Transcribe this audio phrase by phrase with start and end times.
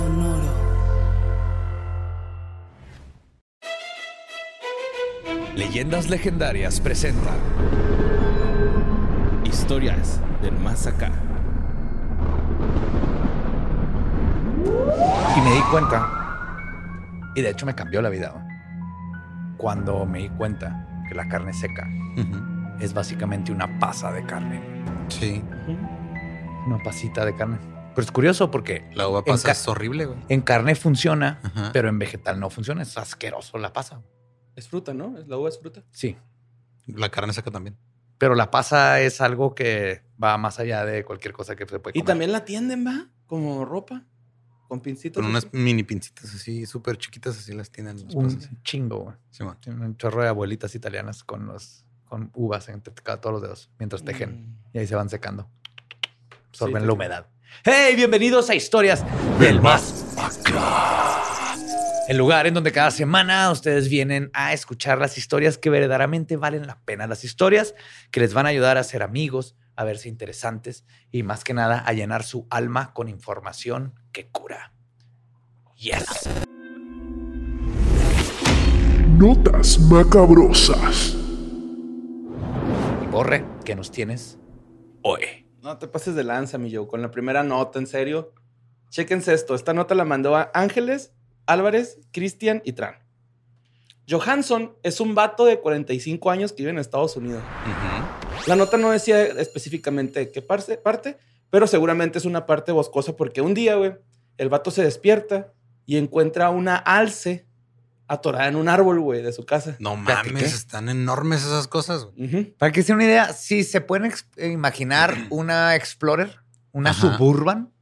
[0.00, 0.48] Sonoro.
[5.54, 7.36] Leyendas legendarias presentan
[9.44, 11.10] Historias del más acá.
[15.36, 16.08] Y me di cuenta,
[17.34, 18.48] y de hecho me cambió la vida, ¿no?
[19.58, 21.86] cuando me di cuenta que la carne seca
[22.80, 24.62] es básicamente una pasa de carne.
[25.08, 25.42] Sí.
[26.66, 27.79] Una pasita de carne.
[27.94, 30.18] Pero es curioso porque La uva pasa es horrible, güey.
[30.28, 31.70] en carne funciona, Ajá.
[31.72, 32.82] pero en vegetal no funciona.
[32.82, 34.02] Es asqueroso la pasa.
[34.56, 35.14] Es fruta, ¿no?
[35.26, 35.82] La uva es fruta.
[35.90, 36.16] Sí.
[36.86, 37.76] La carne seca también.
[38.18, 41.96] Pero la pasa es algo que va más allá de cualquier cosa que se puede
[41.98, 42.06] Y comer.
[42.06, 43.08] también la tienden, ¿va?
[43.26, 44.04] Como ropa.
[44.68, 45.20] Con pincitas.
[45.20, 45.56] Con unas así.
[45.56, 48.50] mini pincitas así, súper chiquitas, así las tienen las un pasas.
[48.62, 49.16] chingo, güey.
[49.30, 49.56] Simón.
[49.60, 53.70] Tiene un chorro de abuelitas italianas con los con uvas entre cada- todos los dedos
[53.78, 54.42] mientras tejen.
[54.42, 54.58] Mm.
[54.74, 55.48] Y ahí se van secando.
[56.50, 56.94] Absorben Sí, la sí.
[56.96, 57.26] humedad.
[57.64, 57.94] ¡Hey!
[57.94, 59.04] Bienvenidos a Historias
[59.38, 60.16] del Más
[62.08, 66.66] El lugar en donde cada semana ustedes vienen a escuchar las historias que verdaderamente valen
[66.66, 67.06] la pena.
[67.06, 67.74] Las historias
[68.10, 71.80] que les van a ayudar a ser amigos, a verse interesantes y más que nada
[71.80, 74.72] a llenar su alma con información que cura.
[75.76, 76.28] Yes.
[79.18, 81.14] Notas macabrosas.
[83.02, 84.38] Y Borre, ¿qué nos tienes
[85.02, 85.49] hoy?
[85.62, 86.88] No te pases de lanza, mi yo.
[86.88, 88.32] Con la primera nota, en serio.
[88.88, 89.54] Chéquense esto.
[89.54, 91.12] Esta nota la mandó a Ángeles,
[91.44, 92.94] Álvarez, Cristian y Tran.
[94.08, 97.42] Johansson es un vato de 45 años que vive en Estados Unidos.
[98.46, 101.18] La nota no decía específicamente qué parte, parte,
[101.50, 103.94] pero seguramente es una parte boscosa porque un día, güey,
[104.38, 105.52] el vato se despierta
[105.84, 107.46] y encuentra una alce
[108.10, 109.76] atorada en un árbol, güey, de su casa.
[109.78, 110.44] No mames, qué.
[110.44, 112.26] están enormes esas cosas, güey.
[112.26, 112.52] Ujú.
[112.58, 116.40] Para que se den una idea, si se pueden eh, imaginar una Explorer,
[116.72, 117.00] una Ajá.
[117.16, 117.72] Suburban,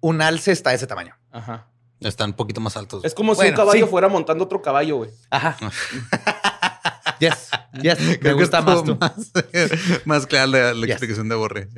[0.00, 1.14] un alce está de ese tamaño.
[1.30, 1.68] Ajá.
[2.00, 3.04] Están un poquito más altos.
[3.04, 3.90] Es como si un caballo sí.
[3.90, 5.10] fuera montando otro caballo, güey.
[5.30, 5.56] Ajá.
[7.20, 7.50] yes,
[7.82, 8.00] yes.
[8.00, 8.96] Me Creo que gusta más tú.
[8.98, 9.14] Más,
[10.04, 10.90] más clara la, la Yes.
[10.92, 11.68] explicación de Borre.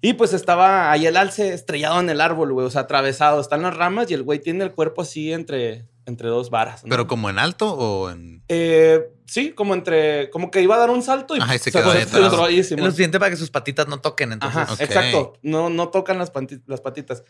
[0.00, 3.40] Y pues estaba ahí el alce estrellado en el árbol, güey, o sea, atravesado.
[3.40, 6.84] Están las ramas y el güey tiene el cuerpo así entre, entre dos varas.
[6.84, 6.90] ¿no?
[6.90, 8.42] Pero como en alto o en.
[8.48, 10.30] Eh, sí, como entre.
[10.30, 12.04] Como que iba a dar un salto y, Ajá, y se quedó ahí
[12.76, 14.62] lo suficiente para que sus patitas no toquen, entonces.
[14.62, 15.34] Ajá, exacto.
[15.42, 17.24] No, no tocan las, patitas.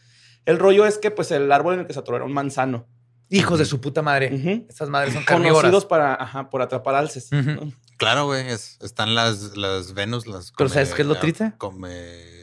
[0.45, 2.87] El rollo es que, pues, el árbol en el que se atoró era un manzano.
[3.29, 4.35] Hijos de su puta madre.
[4.35, 4.67] Ujú.
[4.69, 5.63] Estas madres son carnívoras.
[5.63, 7.31] Conocidos para, ajá, por atrapar alces.
[7.97, 8.49] Claro, güey.
[8.49, 10.53] es- están las, las Venus, las.
[10.57, 11.53] Pero ¿sabes qué es lo triste?
[11.57, 12.43] Come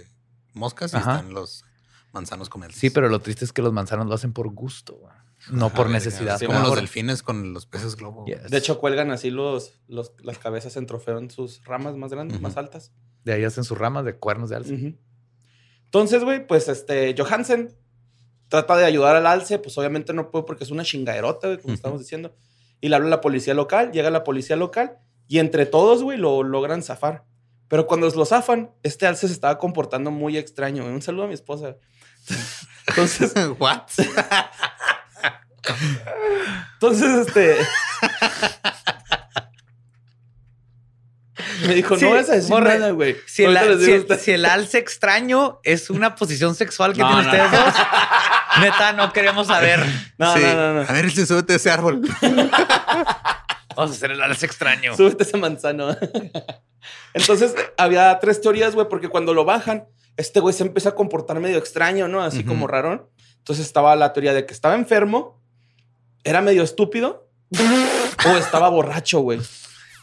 [0.54, 1.18] moscas y Ajá.
[1.18, 1.64] están los
[2.12, 5.14] manzanos con Sí, pero lo triste es que los manzanos lo hacen por gusto, güey.
[5.52, 6.38] No por necesidad.
[6.38, 8.26] Sí, como los delfines con los peces globo.
[8.26, 8.50] Yes.
[8.50, 12.40] De hecho, cuelgan así los, los, las cabezas en trofeo en sus ramas más grandes,
[12.42, 12.92] más altas.
[13.24, 14.98] De ahí hacen sus ramas de cuernos de alce.
[15.86, 17.76] Entonces, güey, pues este Johansen
[18.48, 21.74] trata de ayudar al alce, pues obviamente no puede porque es una chingaderota, güey, como
[21.74, 22.36] estamos diciendo.
[22.82, 26.18] Y le habla a la policía local, llega la policía local y entre todos, güey,
[26.18, 27.26] lo logran zafar.
[27.68, 30.84] Pero cuando lo zafan, este alce se estaba comportando muy extraño.
[30.84, 30.96] güey.
[30.96, 31.78] Un saludo a mi esposa.
[32.88, 33.84] Entonces, ¿What?
[36.74, 37.58] entonces, este.
[41.66, 43.16] Me dijo, Sí, no vas a decir morre, nada, güey.
[43.26, 47.52] Si el, si, si alce extraño es una posición sexual que No, tienen no, ustedes
[47.52, 47.66] no.
[47.66, 47.74] dos,
[48.62, 49.86] neta, no queremos saber.
[50.18, 50.42] No, Sí.
[50.44, 50.82] no, no, no.
[50.82, 52.02] A ver, se súbete a ese árbol.
[53.76, 54.96] Vamos a hacer el alce extraño.
[54.98, 55.96] Súbete ese manzano.
[57.14, 59.86] Entonces, había tres teorías, güey, porque cuando lo bajan,
[60.18, 62.22] este güey se empieza a comportar medio extraño, ¿no?
[62.22, 63.12] Así como raro.
[63.38, 65.39] Entonces estaba la teoría de que estaba enfermo,
[66.24, 67.28] era medio estúpido
[68.26, 69.40] o estaba borracho, güey.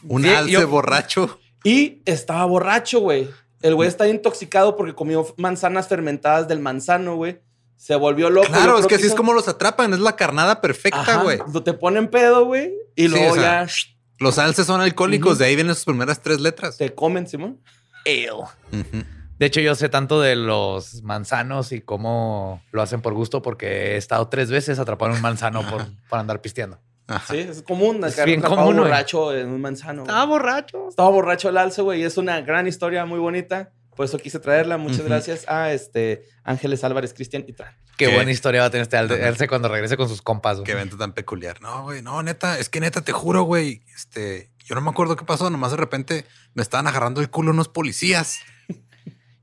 [0.03, 1.39] Un Sí, alce yo- borracho.
[1.63, 3.29] Y estaba borracho, güey.
[3.61, 7.39] El güey está intoxicado porque comió manzanas fermentadas del manzano, güey.
[7.75, 8.47] Se volvió loco.
[8.47, 9.93] Claro, es que así es como los atrapan.
[9.93, 11.39] Es la carnada perfecta, güey.
[11.63, 12.73] Te ponen pedo, güey.
[12.95, 13.71] Y Sí, luego o sea, ya
[14.19, 15.37] Los alces son alcohólicos.
[15.37, 16.77] De ahí vienen sus primeras tres letras.
[16.77, 17.59] te comen, Simón.
[18.05, 18.31] Ale.
[18.31, 19.03] Ujú.
[19.39, 23.93] De hecho, yo sé tanto de los manzanos y cómo lo hacen por gusto porque
[23.93, 26.79] he estado tres veces atrapado en un manzano por, por andar pisteando.
[27.07, 27.33] Ajá.
[27.33, 28.03] Sí, es común.
[28.03, 30.01] Es bien común, borracho en un manzano.
[30.01, 30.07] güey.
[30.09, 30.89] Estaba borracho.
[30.89, 32.01] Estaba borracho el alce, güey.
[32.01, 33.71] y Es una gran historia muy bonita.
[33.95, 34.77] Por eso quise traerla.
[34.77, 37.73] Muchas gracias a este Ángeles Álvarez, Cristian y Tran.
[37.97, 38.13] Qué ¿Qué?
[38.13, 40.57] buena historia va a tener este alce cuando regrese con sus compas.
[40.57, 40.65] güey.
[40.65, 41.61] Qué evento tan peculiar.
[41.61, 43.81] No, güey, no, neta, es que neta, te juro, güey.
[43.95, 45.49] Este, yo no me acuerdo qué pasó.
[45.49, 48.39] Nomás de repente me estaban agarrando el culo unos policías.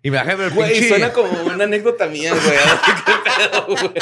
[0.05, 2.43] Y me bajé, pero el Güey, pinche- suena como una anécdota mía, güey.
[3.05, 3.95] ¿Qué pedo, güey?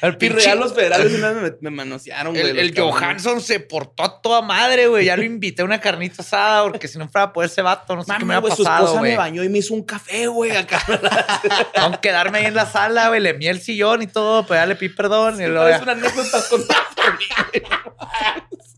[0.00, 2.50] el Y pinche- real los federales una me, me manosearon, güey.
[2.50, 2.78] El, el.
[2.78, 5.04] Johansson se portó a toda madre, güey.
[5.06, 7.96] Ya lo invité a una carnita asada porque si no fuera a poder ese vato,
[7.96, 9.10] no sé qué me hubiera güey, su pasado, esposa güey.
[9.10, 10.80] me bañó y me hizo un café, güey, acá.
[12.00, 13.20] Que quedarme ahí en la sala, güey.
[13.20, 15.42] Le mié el sillón y todo, pero ya le pedí perdón.
[15.42, 17.62] Y luego es una anécdota contada por mí, güey.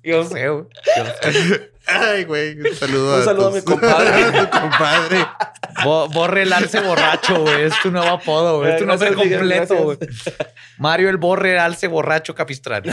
[0.02, 0.64] Yo sé, güey.
[0.96, 1.70] Yo sé.
[1.86, 2.58] Ay, güey.
[2.58, 4.22] Un saludo Un a saludo a tus- mi compadre.
[4.38, 5.26] a tu compadre.
[5.84, 7.62] Bo- Borre el alce borracho, güey.
[7.64, 8.72] Es tu nuevo apodo, güey.
[8.72, 9.98] Es tu nombre completo, güey.
[10.78, 12.84] Mario el Borre alce borracho capistrán.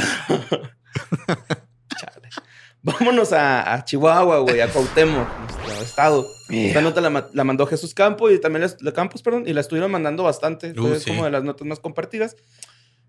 [2.84, 5.28] Vámonos a, a Chihuahua, güey, a Cuauhtémoc,
[5.66, 6.26] nuestro estado.
[6.50, 9.60] Esta nota la, la mandó Jesús Campo y también la, la Campos, perdón, y la
[9.62, 10.72] estuvieron mandando bastante.
[10.80, 11.10] Uh, es sí.
[11.10, 12.38] como de las notas más compartidas.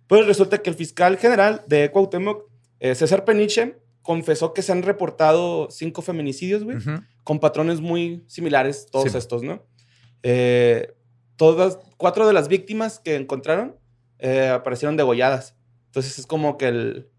[0.08, 2.44] Pues resulta que el fiscal general de Cuauhtémoc,
[2.80, 3.76] eh, César Peniche,
[4.08, 6.78] confesó que se han reportado cinco feminicidios, güey,
[7.24, 9.18] con patrones muy similares, todos Sí.
[9.18, 9.66] estos, ¿no?
[10.22, 10.94] Eh,
[11.36, 13.76] todas, cuatro de las víctimas que encontraron
[14.18, 15.54] eh, aparecieron degolladas.
[15.88, 17.10] Entonces es como que el,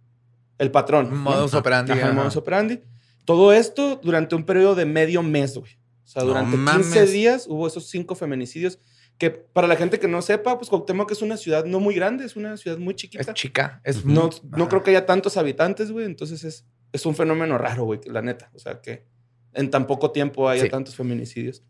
[0.57, 1.12] el patrón.
[1.12, 1.15] ¿no?
[1.15, 1.91] Modus operandi.
[1.91, 2.13] Ajá, el ajá.
[2.19, 2.81] modus operandi.
[3.24, 5.74] Todo esto durante un periodo de medio mes, güey.
[6.03, 7.12] O sea, No durante 15 mames.
[7.13, 8.80] días hubo esos cinco feminicidios.
[9.19, 12.25] Que para la gente que no sepa, pues Cuauhtémoc es una ciudad no muy grande,
[12.25, 13.21] es una ciudad muy chiquita.
[13.21, 13.80] Es chica.
[13.83, 16.06] Es no, muy- no creo que haya tantos habitantes, güey.
[16.06, 18.50] Entonces es, es un fenómeno raro, güey, la neta.
[18.53, 19.06] O sea, que
[19.53, 20.69] en tan poco tiempo haya Sí.
[20.69, 21.63] tantos feminicidios.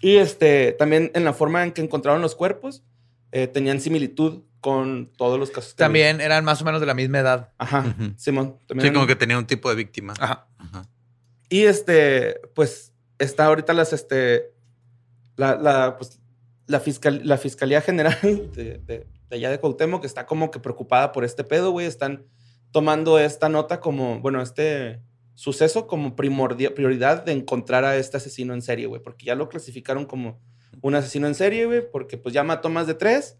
[0.00, 2.82] Y este, también en la forma en que encontraron los cuerpos,
[3.30, 5.74] eh, tenían similitud con todos los casos.
[5.74, 7.52] que También eran más o menos de la misma edad.
[7.58, 7.96] Ajá.
[8.16, 8.58] Simón.
[8.66, 10.14] También Sí, eran- como que tenía un tipo de víctima.
[10.20, 10.46] Ajá.
[10.58, 10.88] Ajá.
[11.48, 14.52] Y este, pues, está ahorita las, este,
[15.36, 16.20] la, la, pues,
[16.66, 20.60] la, fiscal, la Fiscalía General de, de, de allá de Cuauhtémoc que está como que
[20.60, 21.86] preocupada por este pedo, güey.
[21.86, 22.24] Están
[22.72, 25.00] tomando esta nota como, bueno, este
[25.34, 29.00] suceso como primordia- prioridad de encontrar a este asesino en serie, güey.
[29.02, 30.40] Porque ya lo clasificaron como
[30.80, 33.38] un asesino en serie, güey, porque pues ya mató más de tres.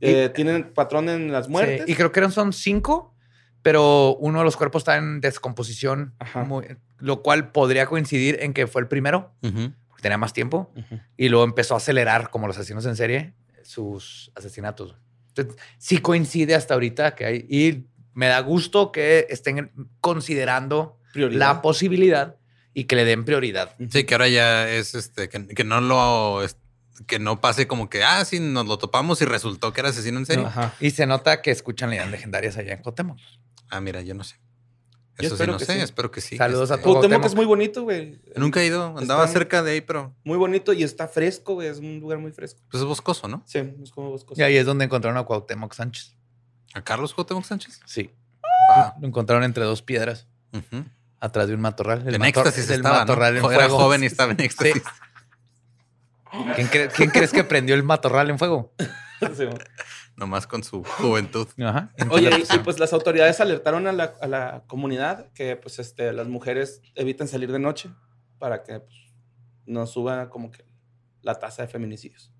[0.00, 1.84] eh, tienen patrón en las muertes.
[1.86, 3.14] Sí, Y creo que eran son cinco,
[3.62, 6.14] pero uno de los cuerpos está en descomposición,
[6.46, 6.66] muy-
[6.98, 11.00] lo cual podría coincidir en que fue el primero, porque tenía más tiempo, Ujú.
[11.16, 13.32] y luego empezó a acelerar, como los asesinos en serie,
[13.62, 14.94] sus asesinatos.
[15.28, 21.38] Entonces, sí coincide hasta ahorita que hay, y me da gusto que estén considerando Prioridad.
[21.38, 22.36] la posibilidad
[22.72, 23.74] y que le den prioridad.
[23.90, 26.40] Sí, que ahora ya es este, que, que no lo,
[27.06, 30.18] que no pase como que, ah, sí, nos lo topamos y resultó que era asesino
[30.18, 30.44] en serie.
[30.46, 30.74] Ajá.
[30.80, 33.16] Y se nota que escuchan leyendas legendarias allá en Cotemo.
[33.70, 34.36] Ah, mira, yo no sé.
[35.20, 35.78] Yo Eso sí no que sé, sí.
[35.80, 36.36] espero que sí.
[36.36, 36.96] Saludos a todos.
[36.96, 37.24] Cuauhtémoc.
[37.24, 38.20] es muy bonito, güey.
[38.34, 41.68] Nunca he ido, andaba Está- cerca de ahí, pero Muy bonito y está fresco, güey.
[41.68, 42.60] Es un lugar muy fresco.
[42.68, 43.44] pues es boscoso, ¿no?
[43.46, 44.40] Sí, es como boscoso.
[44.40, 46.13] Y ahí es donde encontraron a Cuauhtémoc Sánchez.
[46.74, 47.80] ¿A Carlos Cuauhtémoc Sánchez?
[47.86, 48.10] Sí.
[48.70, 50.26] Ah, Lo encontraron entre dos piedras
[51.20, 52.06] atrás de un matorral.
[52.06, 53.40] El En mator- éxtasis el estaba, matorral ¿no?
[53.50, 53.78] en Era fuego.
[53.78, 54.82] joven y estaba en éxtasis.
[56.56, 58.72] ¿Quién, cre- quién crees que prendió el matorral en fuego?
[59.36, 59.44] Sí.
[60.16, 61.48] Nomás con su juventud.
[61.64, 61.90] Ajá.
[62.10, 66.12] Oye, y, y, pues las autoridades alertaron a la, a la comunidad que pues este,
[66.12, 67.90] las mujeres eviten salir de noche
[68.38, 68.94] para que pues,
[69.66, 70.64] no suba como que
[71.22, 72.32] la tasa de feminicidios.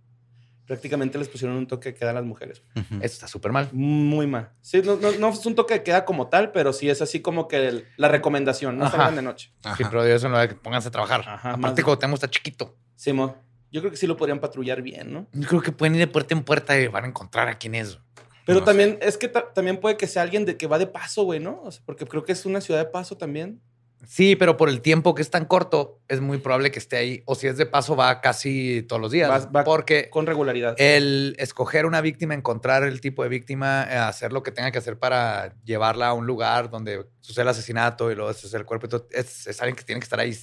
[0.66, 2.62] Prácticamente les pusieron un toque de queda a las mujeres.
[2.74, 3.68] Esto está súper mal.
[3.72, 4.50] Muy mal.
[4.62, 7.20] Sí, no, no, no es un toque de queda como tal, pero sí es así
[7.20, 8.96] como que el- la recomendación, no Ajá.
[8.96, 9.52] salgan de noche.
[9.62, 9.76] Ajá.
[9.76, 11.20] Sí, pero eso no es que pónganse a trabajar.
[11.20, 12.76] Ajá, Aparte, más- Cuauhtémoc está chiquito.
[12.96, 13.36] Sí, mo.
[13.70, 15.26] Yo creo que sí lo podrían patrullar bien, ¿no?
[15.32, 17.74] Yo creo que pueden ir de puerta en puerta y van a encontrar a quién
[17.74, 17.98] es.
[18.46, 20.86] Pero No también es que ta- también puede que sea alguien de que va de
[20.86, 21.60] paso, güey, ¿no?
[21.62, 23.60] O sea, porque creo que es una ciudad de paso también.
[24.06, 27.22] Sí, pero por el tiempo que es tan corto, es muy probable que esté ahí.
[27.26, 29.30] O si es de paso, va casi todos los días.
[29.30, 30.74] Va- va porque Con regularidad.
[30.78, 34.78] el escoger una víctima, encontrar el tipo de víctima, eh, hacer lo que tenga que
[34.78, 38.86] hacer para llevarla a un lugar donde sucede el asesinato y luego sucede el cuerpo,
[38.86, 40.36] y todo, es, es alguien que tiene que estar ahí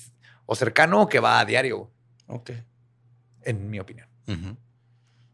[0.46, 1.92] o cercano o que va a diario,
[2.28, 2.52] Ok.
[3.44, 4.08] en mi opinión.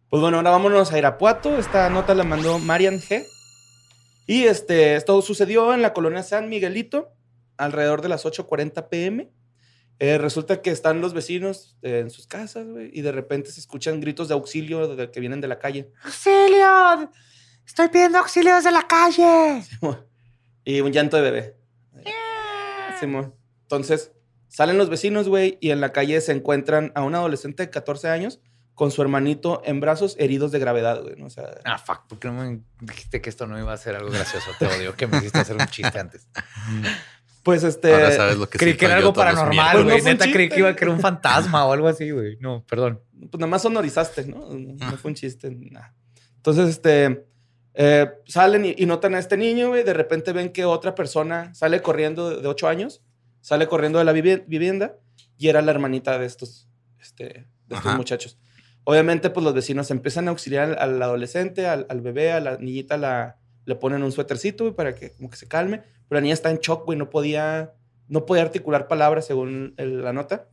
[0.09, 1.57] Pues bueno, ahora vámonos a Irapuato.
[1.57, 3.25] Esta nota la mandó Marian G.
[4.25, 7.13] Y este, esto sucedió en la colonia San Miguelito,
[7.57, 9.31] alrededor de las 8:40 pm.
[9.99, 13.59] Eh, resulta que están los vecinos eh, en sus casas, güey, y de repente se
[13.59, 15.91] escuchan gritos de auxilio de, que vienen de la calle.
[16.03, 17.11] ¡Auxilio!
[17.65, 19.63] ¡Estoy pidiendo auxilio desde la calle!
[20.63, 21.57] y un llanto de bebé.
[22.99, 23.35] Simón.
[23.63, 24.11] Entonces,
[24.47, 28.09] salen los vecinos, güey, y en la calle se encuentran a un adolescente de 14
[28.09, 28.39] años
[28.73, 31.15] con su hermanito en brazos heridos de gravedad, güey.
[31.15, 31.25] ¿no?
[31.25, 33.95] O sea, Ah, fuck, ¿por qué no me dijiste que esto no iba a ser
[33.95, 34.51] algo gracioso?
[34.59, 36.27] Te odio que me hiciste hacer un chiste antes.
[37.47, 37.93] pues este...
[37.93, 40.01] Ahora sabes lo que Creí que era algo paranormal, Pues no güey.
[40.01, 42.37] un Neta creí que iba a que era un fantasma o algo así, güey.
[42.41, 43.01] No, perdón.
[43.17, 44.49] pues nada más sonorizaste, ¿no?
[44.53, 45.95] No fue un chiste, nada.
[46.35, 47.25] Entonces, este,
[47.73, 49.83] eh, salen y, y notan a este niño, güey.
[49.85, 53.01] De repente ven que otra persona sale corriendo de, de ocho años,
[53.39, 54.97] sale corriendo de la vivi- vivienda
[55.37, 56.67] y era la hermanita de estos,
[56.99, 58.37] este, de estos muchachos.
[58.83, 62.57] Obviamente, pues los vecinos empiezan a auxiliar al, al adolescente, al, al bebé, a la
[62.57, 63.37] niñita la,
[63.67, 65.83] le ponen un suétercito, güey, para que como que se calme.
[66.09, 67.73] Pero la niña está en shock, güey, no podía,
[68.07, 70.47] no podía articular palabras según el- la nota.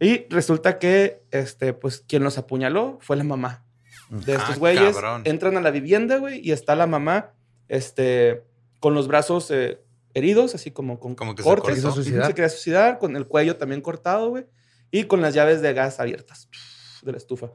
[0.00, 3.64] Y resulta que, este, pues, quien los apuñaló fue la mamá
[4.10, 4.94] de estos Ah, güeyes.
[4.94, 5.22] cabrón.
[5.24, 7.32] Entran a la vivienda, güey, y está la mamá,
[7.68, 8.42] este,
[8.80, 9.80] con los brazos eh,
[10.14, 11.74] heridos, así como con Como que se cortes.
[11.76, 11.88] cortó.
[11.88, 12.26] Ujú, suicidar.
[12.26, 14.46] Se quería suicidar, con el cuello también cortado, güey,
[14.90, 16.48] y con las llaves de gas abiertas
[17.02, 17.50] de la estufa.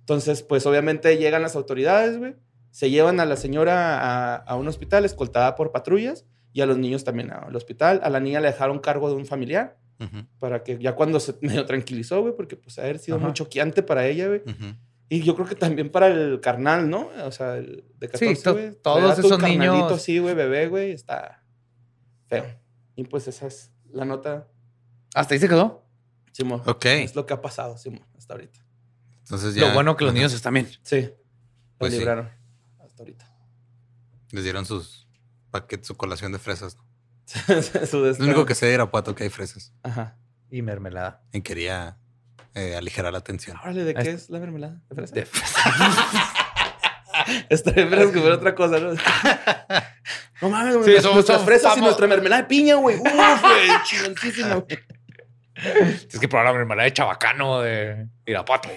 [0.00, 2.34] Entonces, pues, obviamente llegan las autoridades, güey,
[2.74, 6.76] se llevan a la señora a, a un hospital escoltada por patrullas y a los
[6.76, 8.00] niños también al hospital.
[8.02, 11.36] A la niña le dejaron cargo de un familiar Ujú, para que ya cuando se
[11.40, 13.26] medio tranquilizó, güey, porque pues haber sido Ajá.
[13.26, 14.40] muy choqueante para ella, güey.
[14.44, 14.74] ujú.
[15.08, 17.10] Y yo creo que también para el carnal, ¿no?
[17.24, 18.74] O sea, el de 14, to- güey.
[18.82, 21.44] todos esos niños- así, güey, bebé, güey, está
[22.26, 22.44] feo.
[22.96, 24.48] Y pues esa es la nota,
[25.14, 25.86] Hasta ahí se quedó.
[26.32, 26.62] Simón.
[26.66, 26.86] Ok.
[26.86, 28.58] Es lo que ha pasado, Simón, hasta ahorita.
[29.20, 30.66] Entonces ya Lo bueno que los niños están bien.
[30.82, 31.10] Sí.
[31.78, 31.98] Pues sí.
[32.00, 32.43] libraron hasta
[33.04, 33.26] ahorita.
[34.32, 35.08] les dieron sus
[35.50, 36.76] paquetes, su colación de fresas.
[37.90, 39.72] Su Lo único que sé de Irapuato que hay fresas.
[39.82, 40.16] Ajá.
[40.50, 41.22] Y mermelada.
[41.32, 41.96] Y quería
[42.54, 43.56] eh, aligerar la tensión.
[43.62, 44.80] Órale, ¿de qué Es- la mermelada?
[44.90, 45.14] ¿De fresa?
[45.14, 45.26] De-
[47.48, 48.92] Estaría fresco que fuera otra cosa, ¿no?
[50.42, 50.84] no mames, güey.
[50.84, 52.96] Sí, nuestras- somos- nuestras somos- fresas y nuestra mermelada de piña, güey.
[52.96, 53.68] Uf, güey.
[53.84, 54.78] Chingoncísima, güey.
[56.12, 58.68] Es que probar la mermelada de chabacano de Irapuato.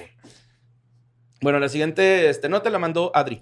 [1.42, 3.40] Bueno, la siguiente este, nota la mandó Adri.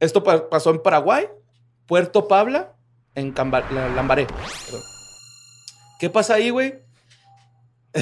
[0.00, 1.28] Esto pa- pasó en Paraguay,
[1.86, 2.72] Puerto Pabla,
[3.14, 4.26] en Camba- Lambaré.
[4.26, 4.82] Perdón.
[6.00, 6.74] ¿Qué pasa ahí, güey?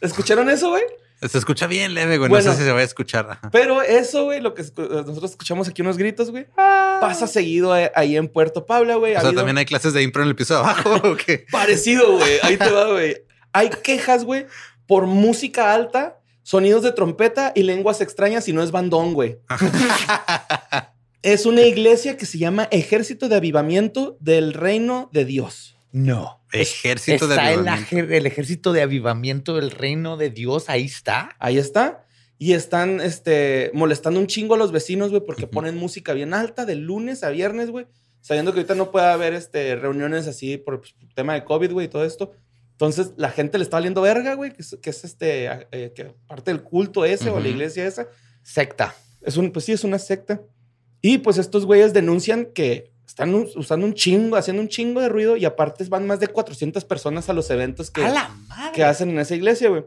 [0.00, 0.82] ¿Escucharon eso, güey?
[1.20, 2.28] Se escucha bien leve, güey.
[2.30, 2.44] Bueno.
[2.46, 3.26] no sé si se va a escuchar.
[3.30, 3.50] Ajá.
[3.50, 8.16] Pero eso, güey, lo que nosotros escuchamos aquí unos gritos, güey, pasa seguido eh, ahí
[8.16, 9.14] en Puerto Pabla, güey.
[9.14, 10.94] Ha O sea, habido- también hay clases de impro en el piso de abajo.
[11.08, 11.44] ¿o qué?
[11.50, 12.38] Parecido, güey.
[12.42, 13.16] Ahí te va, güey.
[13.52, 14.46] Hay quejas, güey,
[14.86, 16.17] por música alta,
[16.48, 19.36] sonidos de trompeta y lenguas extrañas y no es bandón, güey.
[21.20, 25.76] es una iglesia que se llama Ejército de Avivamiento del Reino de Dios.
[25.92, 26.40] No.
[26.50, 27.96] Ejército de está el, avivamiento.
[27.96, 30.70] aje- el ejército de avivamiento del reino de Dios.
[30.70, 31.36] Ahí está.
[31.38, 32.06] Ahí está.
[32.38, 36.64] Y están este, molestando un chingo a los vecinos, güey, porque ponen música bien alta
[36.64, 37.88] de lunes a viernes, güey.
[38.22, 41.86] Sabiendo que ahorita no puede haber este, reuniones así por pues, tema de COVID, güey,
[41.86, 42.32] y todo esto.
[42.78, 46.14] Entonces, la gente le está valiendo verga, güey, que es, que es este, eh, que
[46.28, 48.06] parte del culto ese o la iglesia esa.
[48.42, 48.94] Secta.
[49.20, 50.40] Es un, pues sí, es una secta.
[51.02, 55.08] Y pues estos güeyes denuncian que están us- usando un chingo, haciendo un chingo de
[55.08, 58.72] ruido y aparte van más de 400 personas a los eventos que, ¡A la madre!
[58.74, 59.84] que hacen en esa iglesia, güey.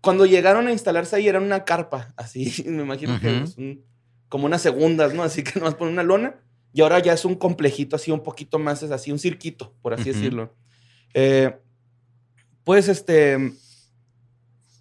[0.00, 3.84] Cuando llegaron a instalarse ahí era una carpa, así, me imagino que es un-
[4.28, 5.24] como unas segundas, ¿no?
[5.24, 6.36] Así que nomás ponen una lona
[6.72, 9.92] y ahora ya es un complejito así un poquito más, es así, un cirquito, por
[9.94, 10.54] así decirlo.
[11.14, 11.56] Eh,
[12.64, 13.52] pues este,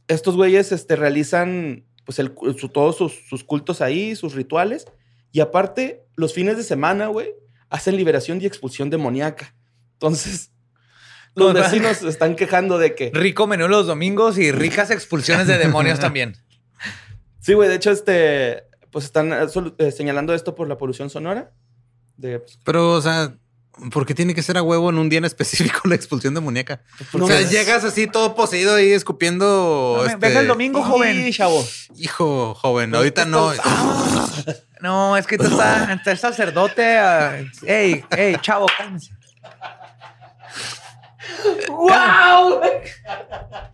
[0.07, 4.85] estos güeyes este, realizan pues el, cu- su- todos sus, sus cultos ahí, sus rituales
[5.31, 7.33] y aparte los fines de semana, güey,
[7.69, 9.55] hacen liberación y expulsión demoníaca.
[9.93, 10.51] Entonces,
[11.35, 13.11] los vecinos se están quejando de que...
[13.13, 16.35] Rico menú los domingos y ricas expulsiones de demonios también.
[17.39, 19.47] Sí, güey, de hecho, este, pues están eh,
[19.77, 21.51] eh, señalando esto por la polución sonora.
[22.17, 23.35] De, pues, Pero, o sea,
[23.89, 26.81] ¿por qué tiene que ser a huevo en un día en específico la expulsión demoníaca?
[27.13, 29.95] no o sea, llegas así todo poseído y escupiendo.
[29.97, 31.25] No, este, venga el domingo, joven.
[31.25, 31.65] Sí, chavo.
[31.97, 33.51] Hijo, joven, ahorita no.
[34.81, 36.97] No, es que tú estás, está el sacerdote.
[36.97, 39.11] ah, ey, ey, chavo, cálmese.
[41.69, 42.61] ¡Wow!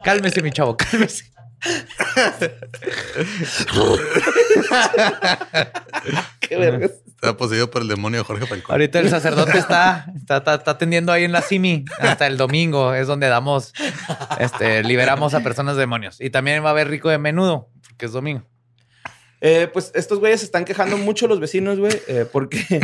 [0.04, 1.32] Cálmese, mi chavo, cálmese.
[6.42, 6.92] ¡Qué vergas!
[7.28, 8.72] Está poseído por el demonio de Jorge Falcón.
[8.72, 12.94] Ahorita el sacerdote está, está, está, está atendiendo ahí en la Simi hasta el domingo.
[12.94, 13.74] Es donde damos,
[14.40, 16.22] este, liberamos a personas de demonios.
[16.22, 18.44] Y también va a haber rico de menudo, porque es domingo.
[19.42, 22.80] Eh, pues estos güeyes se están quejando mucho los vecinos, güey, eh, porque,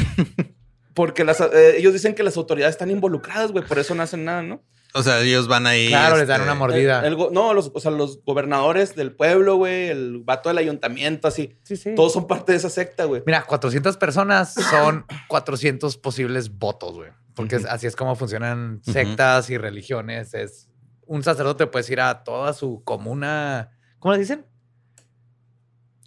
[0.93, 4.25] porque las, eh, ellos dicen que las autoridades están involucradas, güey, por eso no hacen
[4.25, 4.61] nada, ¿no?
[4.95, 5.87] O sea, ellos van ahí.
[5.87, 6.99] Claro, les dan este, una mordida.
[6.99, 10.59] El- el go- no, los, o sea, los gobernadores del pueblo, güey, el vato del
[10.59, 11.95] ayuntamiento, así, Sí, sí.
[11.95, 13.23] todos son parte de esa secta, güey.
[13.25, 17.09] Mira, 400 personas son 400 posibles votos, güey.
[17.35, 20.35] Porque así es como funcionan sectas y religiones.
[20.35, 20.69] Es
[21.07, 23.71] un sacerdote puede ir a toda su comuna.
[23.97, 24.45] ¿Cómo le dicen?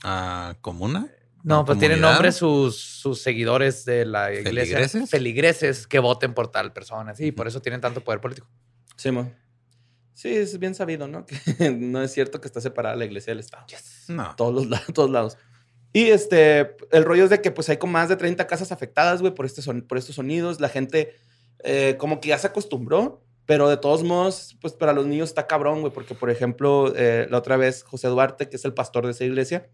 [0.05, 1.09] ah, ¿Comuna?
[1.43, 4.76] No, pues tienen nombre sus, sus seguidores de la iglesia.
[4.78, 5.11] ¿Feligreses?
[5.11, 7.14] Feligreses que voten por tal persona.
[7.14, 8.49] Sí, por eso tienen tanto poder político.
[8.97, 9.11] Sí.
[10.15, 11.26] Sí, es bien sabido, ¿no?
[11.59, 13.67] Que no es cierto que está separada la iglesia del Estado.
[14.09, 14.35] No.
[14.37, 15.38] Todos los lados, todos lados.
[15.93, 19.21] Y este, el rollo es de que pues hay como más de 30 casas afectadas,
[19.21, 20.61] güey, por, este son, por estos sonidos.
[20.61, 21.15] La gente
[21.65, 25.47] eh, como que ya se acostumbró Pero de todos modos, pues para los niños está
[25.47, 29.07] cabrón, güey, porque por ejemplo, eh, la otra vez José Duarte, que es el pastor
[29.07, 29.69] de esa iglesia,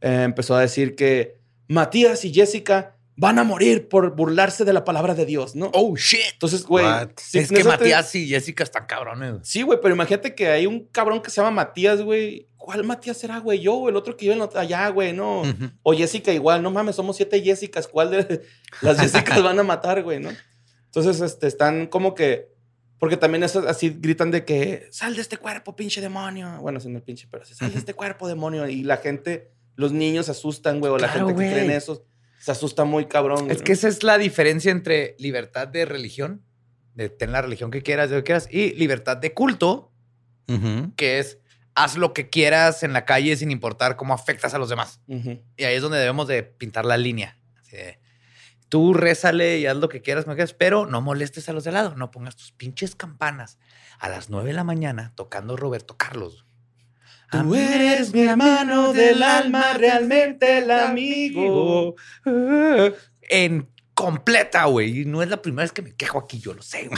[0.00, 4.84] eh, empezó a decir que Matías y Jessica van a morir por burlarse de la
[4.84, 5.70] palabra de Dios, ¿no?
[5.72, 6.20] Oh, shit.
[6.34, 6.84] Entonces, güey,
[7.16, 9.30] si es que te- Matías y Jessica están cabrones.
[9.32, 9.42] güey.
[9.44, 12.48] Sí, güey, pero imagínate que hay un cabrón que se llama Matías, güey.
[12.56, 13.60] ¿Cuál Matías será, güey?
[13.60, 15.42] Yo, o el otro que vive en otra- allá, güey, no.
[15.82, 17.88] O Jessica igual, no mames, somos siete Jessicas.
[17.88, 18.42] ¿Cuál de
[18.82, 20.30] las Jessicas van a matar, güey, no?
[20.86, 22.54] Entonces, este, están como que.
[22.98, 26.58] Porque también eso, así gritan de que sal de este cuerpo, pinche demonio.
[26.60, 28.66] Bueno, sin el pinche, pero así, sal de este cuerpo, demonio.
[28.68, 31.50] Y la gente, los niños se asustan, güey, o la Claro, gente que güey.
[31.50, 32.06] cree en eso
[32.38, 33.44] se asusta muy cabrón.
[33.44, 33.64] güey, Es ¿no?
[33.64, 36.44] que esa es la diferencia entre libertad de religión,
[36.94, 39.92] de tener la religión que quieras, de lo que quieras, y libertad de culto,
[40.96, 41.38] que es
[41.74, 45.00] haz lo que quieras en la calle sin importar cómo afectas a los demás.
[45.08, 47.38] Y ahí es donde debemos de pintar la línea.
[47.60, 47.98] Así de,
[48.68, 50.24] tú rézale y haz lo que quieras,
[50.56, 51.94] pero no molestes a los de al lado.
[51.96, 53.58] No pongas tus pinches campanas
[53.98, 56.45] a las 9 de la mañana tocando Roberto Carlos.
[57.30, 61.94] Tú eres mi hermano del alma, realmente el amigo.
[63.28, 65.00] En completa, güey.
[65.00, 66.88] Y no es la primera vez que me quejo aquí, yo lo sé.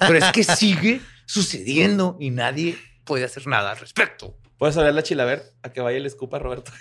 [0.00, 4.36] Pero es que sigue sucediendo y nadie puede hacer nada al respecto.
[4.58, 6.72] Puedes hablarle a Chilaver a que vaya y le escupa a Roberto.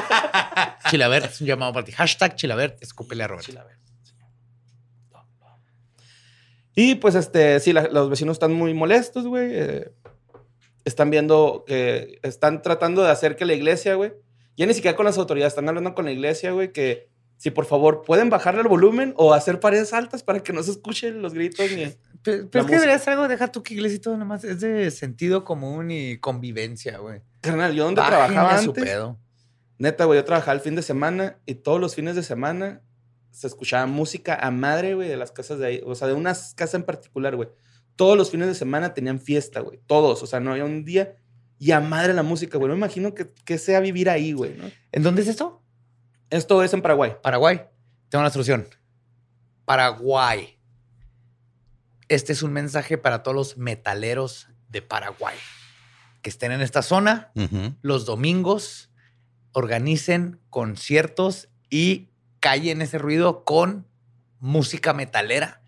[0.90, 1.92] Chilaver es un llamado para ti.
[1.92, 3.46] Hashtag Chilaver, escúpele a Roberto.
[3.50, 3.78] Chilaver.
[6.74, 9.48] Y pues, este, sí, la- los vecinos están muy molestos, güey.
[9.52, 9.90] eh,
[10.88, 14.12] están viendo que están tratando de hacer que la iglesia, güey,
[14.56, 17.64] ya ni siquiera con las autoridades, están hablando con la iglesia, güey, que si por
[17.66, 21.34] favor pueden bajarle el volumen o hacer paredes altas para que no se escuchen los
[21.34, 21.84] gritos ni.
[21.84, 22.74] Pero, pero La es que música.
[22.80, 24.42] debería ser algo, deja tú que iglesia y todo nomás.
[24.42, 27.20] Es de sentido común y convivencia, güey.
[27.40, 28.84] Carnal, yo donde Bájenle trabajaba antes.
[28.84, 29.18] pedo.
[29.78, 32.82] Neta, güey, yo trabajaba el fin de semana y todos los fines de semana
[33.30, 35.82] se escuchaba música a madre, güey, de las casas de ahí.
[35.86, 37.48] O sea, de unas casas en particular, güey.
[37.98, 39.80] Todos los fines de semana tenían fiesta, güey.
[39.88, 40.22] Todos.
[40.22, 41.16] O sea, no había un día
[41.58, 42.68] y a madre la música, güey.
[42.68, 44.70] No me imagino que, que sea vivir ahí, güey, ¿no?
[44.92, 45.60] ¿En dónde es esto?
[46.30, 47.16] Esto es en Paraguay.
[47.20, 47.62] Paraguay.
[48.08, 48.68] Tengo una solución.
[49.64, 50.60] Paraguay.
[52.06, 55.36] Este es un mensaje para todos los metaleros de Paraguay
[56.22, 57.32] que estén en esta zona.
[57.82, 58.90] Los domingos
[59.50, 63.88] organicen conciertos y callen ese ruido con
[64.38, 65.62] música metalera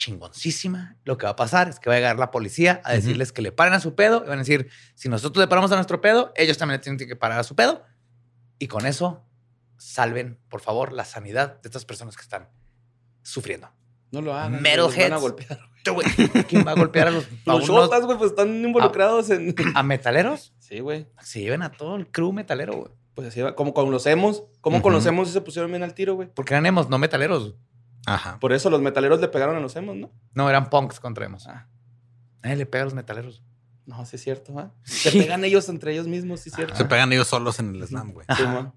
[0.00, 0.96] chingoncísima.
[1.04, 3.42] Lo que va a pasar es que va a llegar la policía a decirles que
[3.42, 6.00] le paren a su pedo y van a decir, si nosotros le paramos a nuestro
[6.00, 7.84] pedo, ellos también le tienen que parar a su pedo.
[8.58, 9.24] Y con eso
[9.76, 12.48] salven, por favor, la sanidad de estas personas que están
[13.22, 13.70] sufriendo.
[14.10, 14.60] No lo hagan.
[14.60, 14.96] Metalheads.
[15.10, 15.60] van a golpear.
[16.48, 19.54] ¿Quién va a golpear a los, a Los shotas, güey, pues están involucrados en.
[19.74, 20.52] a metaleros?
[20.58, 21.06] Sí, güey.
[21.22, 22.92] Se lleven a todo el crew metalero, güey.
[23.14, 23.54] Pues así va.
[23.54, 24.44] Como con los emos.
[24.60, 24.82] ¿Cómo Ujú.
[24.84, 26.28] con los emos se pusieron bien al tiro, güey?
[26.34, 27.54] Porque eran emos, no metaleros.
[28.06, 28.38] Ajá.
[28.40, 30.10] Por eso los metaleros le pegaron a los emos, ¿no?
[30.34, 31.46] No, eran punks contra emos.
[31.46, 31.68] Ah.
[32.42, 33.42] Nadie le pega a los metaleros.
[33.86, 34.72] No, sí es cierto, ¿ah?
[34.84, 36.76] Se pegan ellos entre ellos mismos, sí es cierto.
[36.76, 38.26] Se pegan ellos solos en el slam, güey.
[38.36, 38.72] Simón.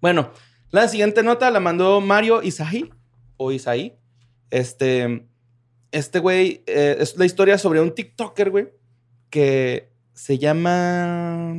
[0.00, 0.30] Bueno,
[0.70, 2.90] la siguiente nota la mandó Mario Isaí
[3.36, 3.98] o Isaí.
[4.50, 5.28] Este,
[5.90, 8.68] este güey eh, es la historia sobre un TikToker, güey,
[9.30, 11.54] que se llama.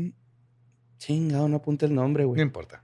[0.98, 2.42] Chingado, no apunta el nombre, No güey.
[2.42, 2.84] importa.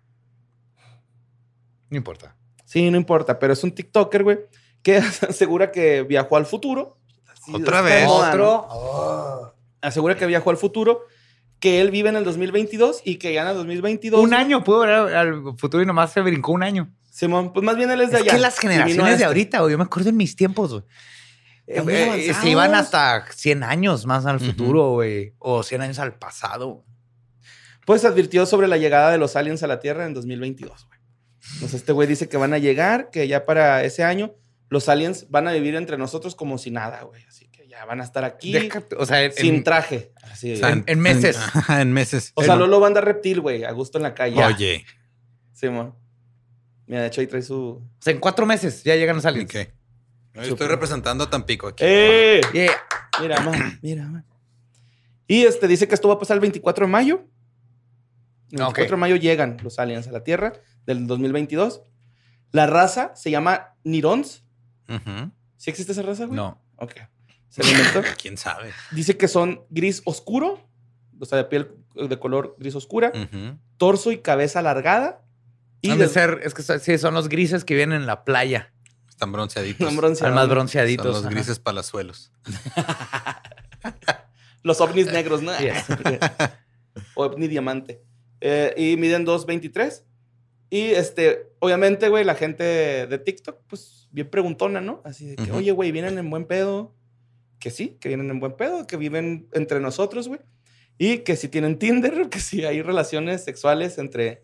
[1.90, 2.36] No importa.
[2.76, 4.40] Sí, no importa, pero es un TikToker, güey,
[4.84, 4.98] que
[5.30, 6.98] asegura que viajó al futuro.
[7.32, 8.06] Así, Otra vez.
[8.06, 8.68] moda, ¿no?
[8.68, 9.56] Otro.
[9.80, 11.04] Asegura que viajó al futuro,
[11.62, 14.20] que él vive en el 2022 y que ya en el 2022.
[14.22, 16.92] Un año pudo ver al futuro y nomás se brincó un año.
[17.10, 18.32] Simón, pues más bien él es de Es allá.
[18.34, 19.24] que las generaciones de este.
[19.26, 20.84] ahorita, güey, yo me acuerdo en mis tiempos, güey.
[21.68, 25.34] Eh, eh, se iban hasta 100 años más al futuro, güey.
[25.40, 26.84] O 100 años al pasado.
[27.86, 30.95] Pues advirtió sobre la llegada de los aliens a la Tierra en 2022, güey.
[31.54, 34.36] Entonces este güey dice que van a llegar, que ya para ese año
[34.70, 37.24] los aliens van a vivir entre nosotros como si nada, güey.
[37.26, 38.56] Así que ya van a estar aquí
[38.98, 40.12] o sea, en, sin traje.
[40.24, 40.84] Así, O sea, güey.
[40.88, 41.40] en meses.
[41.70, 42.32] En, meses.
[42.36, 44.44] o sea, Lolo va a andar reptil, güey, a gusto en la calle.
[44.44, 44.86] Oye.
[45.54, 45.96] Simón.
[46.88, 47.56] Mira, de hecho ahí trae su...
[47.56, 49.50] o sea, en cuatro meses ya llegan los aliens.
[49.50, 49.70] Ok.
[50.36, 51.84] Yo Estoy representando a Tampico aquí.
[51.88, 52.42] ¡Eh!
[52.54, 52.74] Yeah.
[53.22, 54.26] Mira, man, mira, man.
[55.28, 57.24] Y este dice que esto va a pasar el 24 de mayo.
[58.52, 58.76] El Ok.
[58.78, 60.54] 24 de mayo llegan los aliens a la Tierra
[60.86, 61.82] del 2022.
[62.52, 64.44] La raza se llama Nirons.
[64.88, 65.32] Ujú.
[65.58, 66.36] ¿Sí existe esa raza, güey?
[66.38, 66.62] No.
[66.78, 66.94] Ok.
[67.50, 67.62] Se.
[68.22, 68.72] ¿Quién sabe?
[68.92, 70.68] Dice que son gris oscuro,
[71.20, 73.12] o sea, de piel de color gris oscura,
[73.78, 75.22] torso y cabeza alargada.
[75.82, 78.74] Y de ser, es que son- sí, son los grises que vienen en la playa.
[79.10, 79.88] Están bronceaditos.
[79.88, 80.28] Son bronceados.
[80.30, 81.06] Al más Son bronceaditos.
[81.06, 81.30] los ajá.
[81.30, 82.32] grises palazuelos.
[84.64, 85.56] Los ovnis negros, ¿no?
[85.60, 85.86] Yes.
[87.16, 88.02] ovni diamante.
[88.42, 90.04] Eh, y miden 2.23.
[90.76, 92.64] Y este, obviamente, güey, la gente
[93.08, 95.02] de TikTok, pues bien preguntona, ¿no?
[95.06, 96.94] Así de que, oye, güey, vienen en buen pedo.
[97.60, 100.42] que sí, que vienen en buen pedo, que viven entre nosotros, güey.
[100.98, 104.44] Y que si tienen Tinder, que si hay relaciones sexuales entre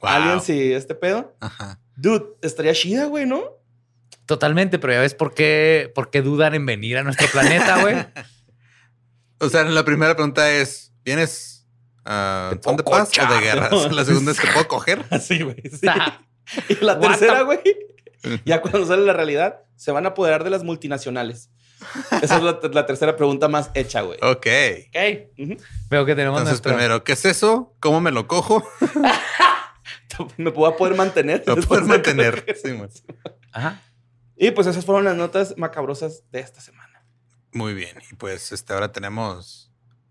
[0.00, 0.10] Wow.
[0.10, 1.34] aliens y este pedo.
[1.40, 1.80] Ajá.
[1.96, 3.42] Dude, estaría chida, güey, ¿no?
[4.26, 7.96] Totalmente, pero ya ves por qué, por qué dudan en venir a nuestro planeta, güey.
[9.40, 11.53] O sea, la primera pregunta es: ¿vienes
[12.04, 13.70] Te son de o de guerra?
[13.90, 15.04] La segunda es: ¿te puedo coger?
[15.10, 15.56] Así, güey.
[15.70, 15.86] sí.
[16.68, 17.60] Y la What tercera, güey,
[18.44, 21.50] ya cuando sale la realidad, se van a apoderar de las multinacionales.
[22.22, 24.18] Esa es la, la tercera pregunta más hecha, güey.
[24.22, 24.46] Ok.
[24.88, 25.58] Ok.
[25.90, 27.74] Veo que tenemos Entonces, nuestro- primero, ¿qué es eso?
[27.80, 28.66] ¿Cómo me lo cojo?
[30.36, 31.42] Me puedo poder mantener.
[31.44, 32.44] Puedo de- mantener.
[32.62, 32.88] Sí, man.
[33.52, 33.82] Ajá.
[34.36, 37.04] Y pues esas fueron las notas macabrosas de esta semana.
[37.52, 37.96] Muy bien.
[38.10, 39.63] Y pues este, ahora tenemos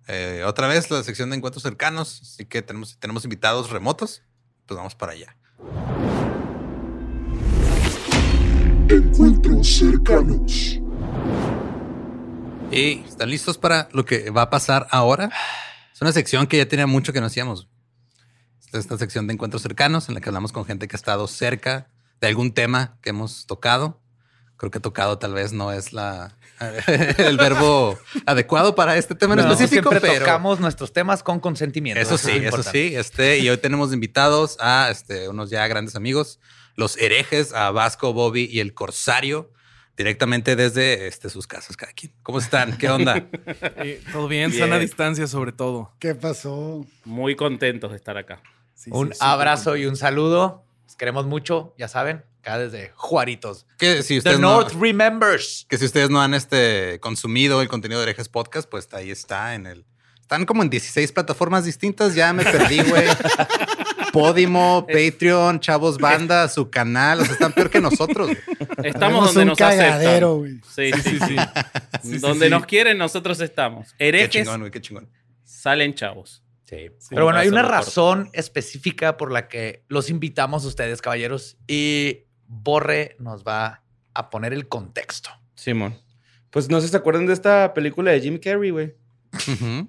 [0.07, 2.21] eh, otra vez la sección de encuentros cercanos.
[2.21, 4.21] Así que tenemos, tenemos invitados remotos.
[4.65, 5.35] Pues vamos para allá.
[8.89, 10.79] Encuentros cercanos.
[12.71, 15.29] Y están listos para lo que va a pasar ahora.
[15.93, 17.69] Es una sección que ya tenía mucho que no hacíamos.
[18.59, 21.27] Esta, esta sección de encuentros cercanos en la que hablamos con gente que ha estado
[21.27, 21.87] cerca
[22.19, 24.02] de algún tema que hemos tocado.
[24.63, 26.37] Creo que tocado tal vez no es la
[27.17, 31.41] el verbo adecuado para este tema en No, específico, siempre pero tocamos nuestros temas con
[31.41, 31.99] consentimiento.
[32.01, 32.95] eso es sí, lo eso sí.
[32.95, 36.39] Este, y hoy tenemos invitados a este, unos ya grandes amigos,
[36.77, 39.51] los herejes, a Vasco, Bobby y el Corsario,
[39.97, 42.13] directamente desde este, sus casas, cada quien.
[42.23, 42.77] ¿Cómo están?
[42.77, 43.15] ¿Qué onda?
[43.75, 44.63] Eh, Todo bien, Bien.
[44.63, 45.91] sana distancia sobre todo.
[45.99, 46.85] ¿Qué pasó?
[47.03, 48.41] Muy contentos de estar acá.
[48.75, 50.63] Sí, Un sí, abrazo y un saludo.
[50.85, 53.65] Los queremos mucho, ya saben, acá desde Juaritos.
[53.77, 55.65] que si The ustedes no, North remembers.
[55.69, 59.55] que si ustedes no han este, consumido el contenido de herejes podcast, pues ahí está
[59.55, 59.85] en el.
[60.19, 62.15] Están como en 16 plataformas distintas.
[62.15, 63.05] Ya me perdí, güey.
[64.13, 67.19] Podimo, Patreon, Chavos Banda, su canal.
[67.21, 68.27] O sea, están peor que nosotros.
[68.27, 68.37] güey.
[68.83, 70.61] Estamos Tenemos donde un nos cagadero, aceptan.
[70.73, 70.93] güey.
[70.93, 71.35] Sí, sí, sí.
[72.03, 72.51] Sí, sí, donde sí.
[72.51, 73.93] nos quieren, nosotros estamos.
[73.97, 75.09] Qué Herejes chingón, güey, qué chingón.
[75.43, 76.43] salen chavos.
[76.65, 76.87] Sí.
[77.09, 82.23] Pero bueno, hay una razón específica por la que los invitamos a ustedes, caballeros, y
[82.47, 83.81] Borre nos va
[84.13, 85.29] a poner el contexto.
[85.55, 85.95] Simón.
[86.49, 88.95] Pues no sé si se acuerdan de esta película de Jim Carrey, güey.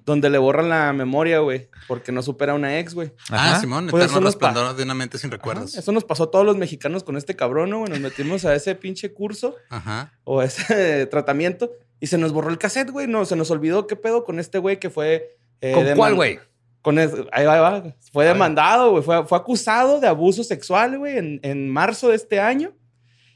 [0.05, 1.69] Donde le borran la memoria, güey.
[1.87, 3.11] Porque no supera a una ex, güey.
[3.29, 3.59] Ah.
[3.61, 5.75] Simón, Pues eterno eso nos pa- resplandor de una mente sin Ajá, recuerdos.
[5.75, 7.89] Eso nos pasó a todos los mexicanos con este cabrón, güey?
[7.89, 10.11] Nos metimos a ese pinche curso Ajá.
[10.23, 13.05] o a ese tratamiento y se nos borró el cassette, güey.
[13.07, 15.37] No, se nos olvidó qué pedo con este güey que fue.
[15.61, 16.39] eh, ¿Con cuál, güey?
[16.85, 17.95] Con es- ahí va, ahí va.
[18.13, 19.03] Fue demandado, güey.
[19.03, 22.73] Fue, fue acusado de abuso sexual, güey, en, en marzo de este año.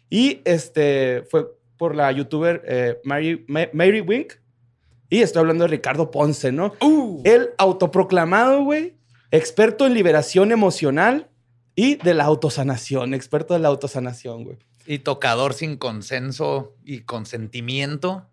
[0.08, 4.34] Y este fue por la youtuber eh, Mary, Ma- Mary Wink.
[5.10, 6.76] Y estoy hablando de Ricardo Ponce, ¿no?
[7.26, 8.96] El autoproclamado, güey,
[9.32, 11.30] experto en liberación emocional
[11.76, 14.58] y de la autosanación, experto de la autosanación, güey.
[14.86, 18.28] Y tocador sin consenso y consentimiento,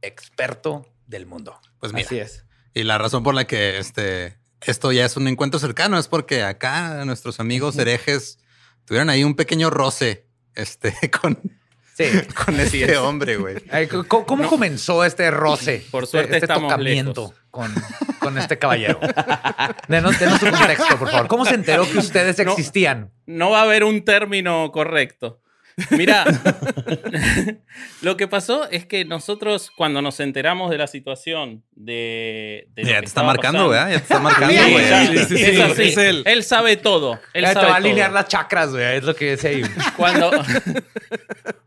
[0.00, 1.58] experto del mundo.
[1.80, 2.06] Pues mira.
[2.06, 2.44] Así es.
[2.78, 6.44] Y la razón por la que este, esto ya es un encuentro cercano es porque
[6.44, 8.38] acá nuestros amigos herejes
[8.84, 11.40] tuvieron ahí un pequeño roce este, con,
[11.96, 12.04] Sí.
[12.44, 13.56] con este hombre, güey.
[14.06, 15.84] ¿Cómo, comenzó este roce?
[15.90, 17.40] Por suerte este estamos tocamiento lejos.
[17.50, 17.74] con,
[18.20, 19.00] con este caballero.
[19.88, 21.26] Denos, denos su contexto, por favor.
[21.26, 22.52] ¿Cómo se enteró que ustedes No.
[22.52, 23.10] existían?
[23.26, 25.40] No va a haber un término correcto.
[25.90, 26.24] Mira,
[28.02, 32.68] lo que pasó es que nosotros cuando nos enteramos de la situación de...
[32.74, 33.92] de Ya te está marcando, pasando- güey.
[33.92, 34.88] Ya te está marcando, güey.
[34.88, 35.82] ya, Sí, sí, sí, es así.
[35.88, 36.22] es él.
[36.26, 37.20] Él sabe todo.
[37.32, 37.86] Él Ya te sabe va a todo.
[37.86, 38.96] alinear las chakras, güey.
[38.96, 39.62] Es lo que dice ahí.
[39.96, 40.30] Cuando,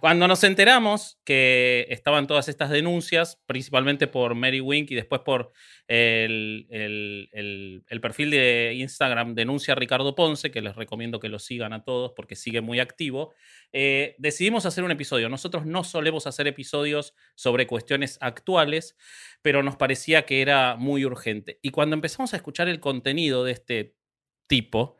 [0.00, 5.52] cuando nos enteramos que estaban todas estas denuncias, principalmente por Mary Wink y después por
[5.88, 6.66] el,
[8.00, 12.36] perfil de Instagram Denuncia Ricardo Ponce, que les recomiendo que lo sigan a todos porque
[12.36, 13.34] sigue muy activo,
[13.72, 15.28] eh, decidimos hacer un episodio.
[15.28, 18.96] Nosotros no solemos hacer episodios sobre cuestiones actuales,
[19.42, 21.58] pero nos parecía que era muy urgente.
[21.62, 23.94] Y cuando empezamos a escuchar el contenido de este
[24.46, 24.96] tipo,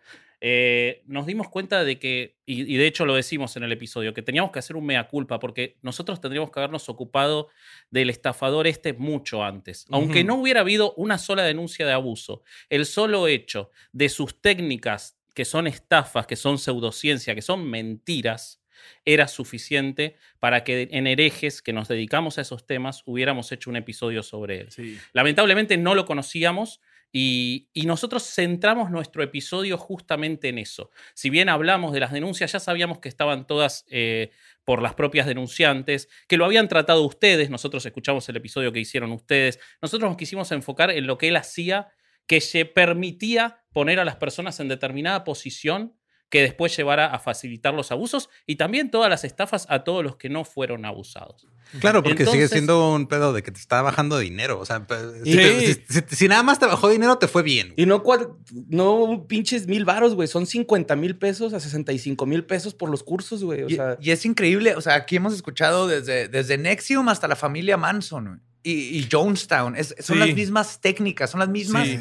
[0.49, 4.15] eh, nos dimos cuenta de que, y, y de hecho lo decimos en el episodio,
[4.15, 7.49] que teníamos que hacer un mea culpa porque nosotros tendríamos que habernos ocupado
[7.91, 9.87] del estafador este mucho antes.
[9.91, 15.19] Aunque no hubiera habido una sola denuncia de abuso, el solo hecho de sus técnicas
[15.35, 18.63] que son estafas, que son pseudociencia, que son mentiras,
[19.05, 23.75] era suficiente para que en herejes que nos dedicamos a esos temas hubiéramos hecho un
[23.75, 24.71] episodio sobre él.
[24.71, 24.97] Sí.
[25.13, 26.81] Lamentablemente no lo conocíamos
[27.13, 30.91] y, nosotros centramos nuestro episodio justamente en eso.
[31.15, 34.31] Si bien hablamos de las denuncias, ya sabíamos que estaban todas eh,
[34.65, 39.13] por las propias denunciantes, que lo habían tratado ustedes, nosotros escuchamos el episodio que hicieron
[39.13, 41.89] ustedes, nosotros nos quisimos enfocar en lo que él hacía
[42.27, 45.97] que se permitía poner a las personas en determinada posición
[46.29, 50.17] que después llevara a facilitar los abusos y también todas las estafas a todos los
[50.17, 51.47] que no fueron abusados.
[51.81, 54.59] Claro, porque sigue Entonces- siendo un pedo de que te está bajando dinero.
[54.61, 54.87] O sea,
[55.25, 55.37] si, Sí.
[55.37, 57.75] te- si- si- si nada más te bajó dinero, te fue bien.
[57.77, 58.03] Y no,
[58.69, 60.29] no pinches mil varos, güey.
[60.29, 63.63] Son 50 mil pesos a 65 mil pesos por los cursos, güey.
[63.65, 67.29] O Y, sea, y es increíble, o sea, aquí hemos escuchado desde, desde Nexium hasta
[67.29, 69.77] la familia Manson güey, y, y Jonestown.
[69.77, 70.21] Es- son Sí.
[70.27, 71.99] las mismas técnicas, son las mismas Sí.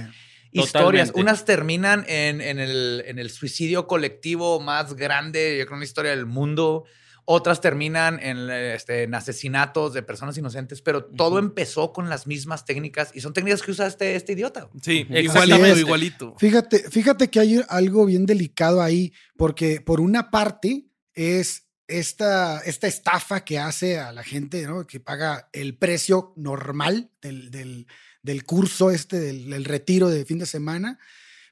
[0.55, 1.09] Historias.
[1.09, 1.21] Totalmente.
[1.21, 5.85] Unas terminan en, en el, en el suicidio colectivo más grande, yo creo, en la
[5.85, 6.85] historia del mundo.
[7.27, 12.65] Otras terminan en, este, en asesinatos de personas inocentes, pero todo empezó con las mismas
[12.65, 14.69] técnicas y son técnicas que usa este, este idiota.
[14.79, 15.55] Sí, Exactamente.
[15.55, 16.35] igualito, igualito.
[16.37, 22.87] Fíjate, fíjate que hay algo bien delicado ahí, porque por una parte es esta, esta
[22.87, 24.67] estafa que hace a la gente.
[24.87, 27.87] Que paga el precio normal del, del-
[28.21, 30.97] del curso este, del, del retiro de fin de semana,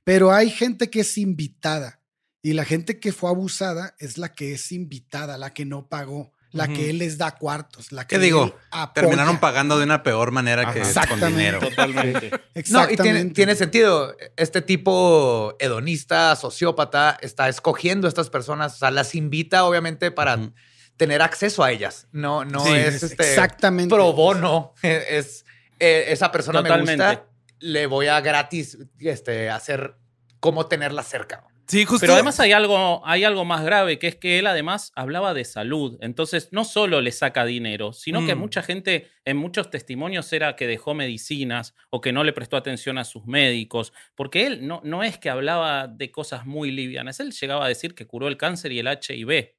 [0.03, 2.01] pero hay gente que es invitada
[2.41, 6.33] y la gente que fue abusada es la que es invitada, la que no pagó,
[6.53, 8.55] la que él les da cuartos, la que ¿Qué digo?
[8.93, 11.27] Terminaron pagando de una peor manera que con Exactamente.
[11.37, 11.59] dinero.
[11.59, 12.29] Totalmente.
[12.31, 13.03] No, y Exactamente.
[13.03, 14.15] tiene, tiene sentido.
[14.37, 20.39] Este tipo hedonista, sociópata, está escogiendo a estas personas, o sea, las invita obviamente para
[20.95, 22.07] tener acceso a ellas.
[22.11, 23.93] No, no Sí, es Es este exactamente.
[23.93, 24.73] pro bono.
[24.83, 25.45] Es
[25.79, 27.25] eh, esa persona me gusta,
[27.59, 29.95] le voy a gratis este, hacer
[30.39, 31.43] cómo tenerla cerca.
[31.67, 32.02] Sí, justo.
[32.02, 35.45] Pero además hay algo, hay algo más grave, que es que él además hablaba de
[35.45, 35.97] salud.
[36.02, 38.39] Entonces, no solo le saca dinero, sino que Mm.
[38.39, 42.97] mucha gente, en muchos testimonios, era que dejó medicinas o que no le prestó atención
[42.97, 43.93] a sus médicos.
[44.15, 47.19] Porque él no, no es que hablaba de cosas muy livianas.
[47.19, 49.56] Él llegaba a decir que curó el cáncer y el HIV.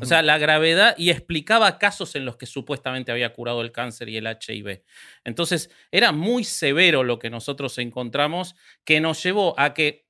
[0.00, 4.08] O sea, la gravedad y explicaba casos en los que supuestamente había curado el cáncer
[4.08, 4.82] y el HIV.
[5.24, 10.05] Entonces, era muy severo lo que nosotros encontramos, que nos llevó a que,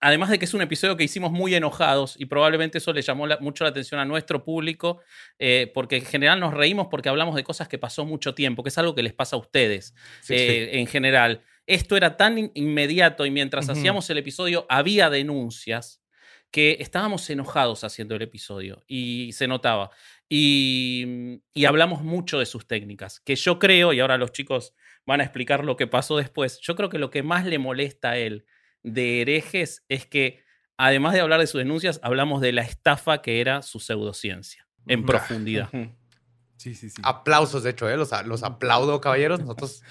[0.00, 3.26] además de que es un episodio que hicimos muy enojados y probablemente eso le llamó
[3.26, 5.00] la- mucho la atención a nuestro público,
[5.38, 8.68] eh, porque en general nos reímos porque hablamos de cosas que pasó mucho tiempo, que
[8.70, 11.42] es algo que les pasa a ustedes Sí, eh, en general.
[11.66, 16.02] Esto era tan in- inmediato y mientras hacíamos el episodio había denuncias
[16.50, 19.90] que estábamos enojados haciendo el episodio y se notaba.
[20.28, 24.74] Y, y hablamos mucho de sus técnicas, que yo creo, y ahora los chicos
[25.06, 28.10] van a explicar lo que pasó después, yo creo que lo que más le molesta
[28.12, 28.46] a él
[28.82, 30.42] de herejes es que,
[30.76, 35.04] además de hablar de sus denuncias, hablamos de la estafa que era su pseudociencia, en
[35.04, 35.70] profundidad.
[36.56, 37.00] Sí, sí, sí.
[37.04, 37.96] Aplausos, de hecho, ¿eh?
[37.96, 39.40] los, los aplaudo, caballeros.
[39.40, 39.82] Nosotros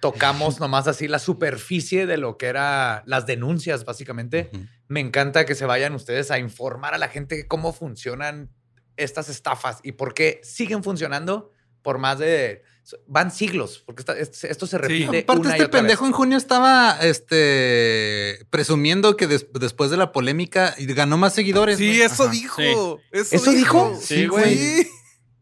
[0.00, 4.50] tocamos nomás así la superficie de lo que eran las denuncias, básicamente.
[4.88, 8.50] Me encanta que se vayan ustedes a informar a la gente cómo funcionan
[8.96, 11.50] estas estafas y por qué siguen funcionando
[11.82, 12.62] por más de...
[13.06, 16.08] Van siglos, porque esta- esto se repite Aparte, una y este otra pendejo vez.
[16.10, 21.78] en junio estaba este, presumiendo que des- después de la polémica ganó más seguidores.
[21.78, 22.00] Sí, güey.
[22.02, 22.32] eso Ajá.
[22.32, 23.00] dijo.
[23.10, 23.98] Eso, ¿Eso dijo?
[24.00, 24.56] Sí, güey.
[24.56, 24.88] Sí.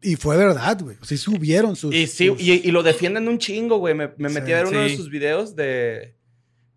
[0.03, 0.97] Y fue verdad, güey.
[1.03, 1.95] Sí subieron sus.
[1.95, 3.95] Y sí, sus- y, y lo defienden un chingo, güey.
[3.95, 4.97] Me, me Sí, metí a ver uno de sí.
[4.97, 6.15] sus videos de.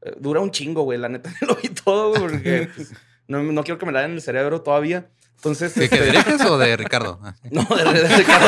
[0.02, 0.98] eh, Dura un chingo, güey.
[1.00, 2.92] La neta lo vi todo, güey, porque pues,
[3.28, 5.10] no, no quiero que me la den en el cerebro todavía.
[5.38, 5.76] Entonces.
[5.76, 7.20] ¿De qué, de este, herejes o de Ricardo?
[7.24, 7.36] Ah.
[7.52, 8.48] No, de, de, de Ricardo.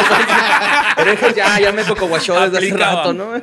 [0.98, 3.34] Herejes ya, ya me tocó guachó desde hace rato, ¿no?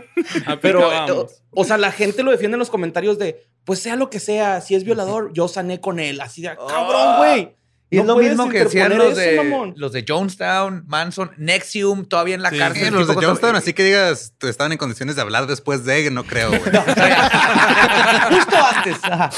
[0.60, 4.10] Pero, eh, o, sea, la gente lo defiende en los comentarios de, pues sea lo
[4.10, 6.20] que sea, si es violador, yo sané con él.
[6.20, 7.56] Así de, cabrón, güey.
[7.90, 12.42] Y es lo mismo que decían los de, los de Jonestown, Manson, Nexium, todavía en
[12.42, 12.84] la Sí, cárcel.
[12.86, 16.24] Sí, los de Jonestown, así que digas, estaban en condiciones de hablar después de, no
[16.24, 16.60] creo, güey.
[18.30, 18.96] Justo antes.
[19.02, 19.30] Ajá.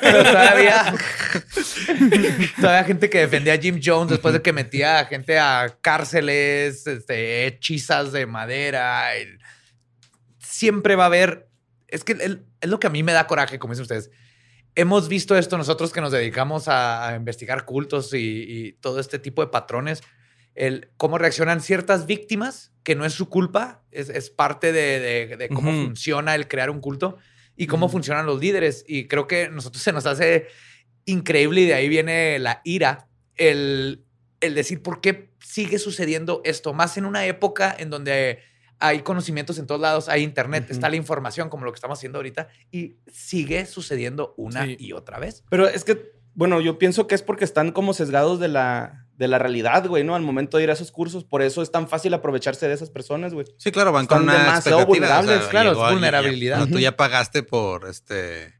[0.00, 0.94] Pero todavía.
[2.60, 6.86] todavía gente que defendía a Jim Jones después de que metía a gente a cárceles,
[6.86, 9.14] este, hechizas de madera.
[9.16, 9.38] el-
[10.38, 11.48] Siempre va a haber.
[11.88, 14.10] Es que el- es lo que a mí me da coraje, como dicen ustedes.
[14.74, 19.18] Hemos visto esto nosotros que nos dedicamos a, a investigar cultos y, y todo este
[19.18, 20.02] tipo de patrones.
[20.54, 25.36] El cómo reaccionan ciertas víctimas, que no es su culpa, es, es parte de, de-
[25.36, 27.18] de cómo funciona el crear un culto
[27.56, 28.84] y cómo funcionan los líderes.
[28.86, 30.46] Y creo que a nosotros se nos hace
[31.04, 34.04] increíble y de ahí viene la ira, el,
[34.40, 38.38] el decir por qué sigue sucediendo esto, más en una época en donde
[38.82, 42.18] hay conocimientos en todos lados, hay internet, está la información como lo que estamos haciendo
[42.18, 44.76] ahorita y sigue sucediendo una Sí.
[44.78, 45.44] y otra vez.
[45.48, 49.28] Pero es que, bueno, yo pienso que es porque están como sesgados de la, de
[49.28, 50.14] la realidad, güey, ¿no?
[50.16, 52.90] Al momento de ir a esos cursos, por eso es tan fácil aprovecharse de esas
[52.90, 53.46] personas, güey.
[53.58, 56.66] Sí, claro, van con una demasiado vulnerables, claro, es ya- vulnerabilidad.
[56.68, 58.54] tú ya pagaste por este.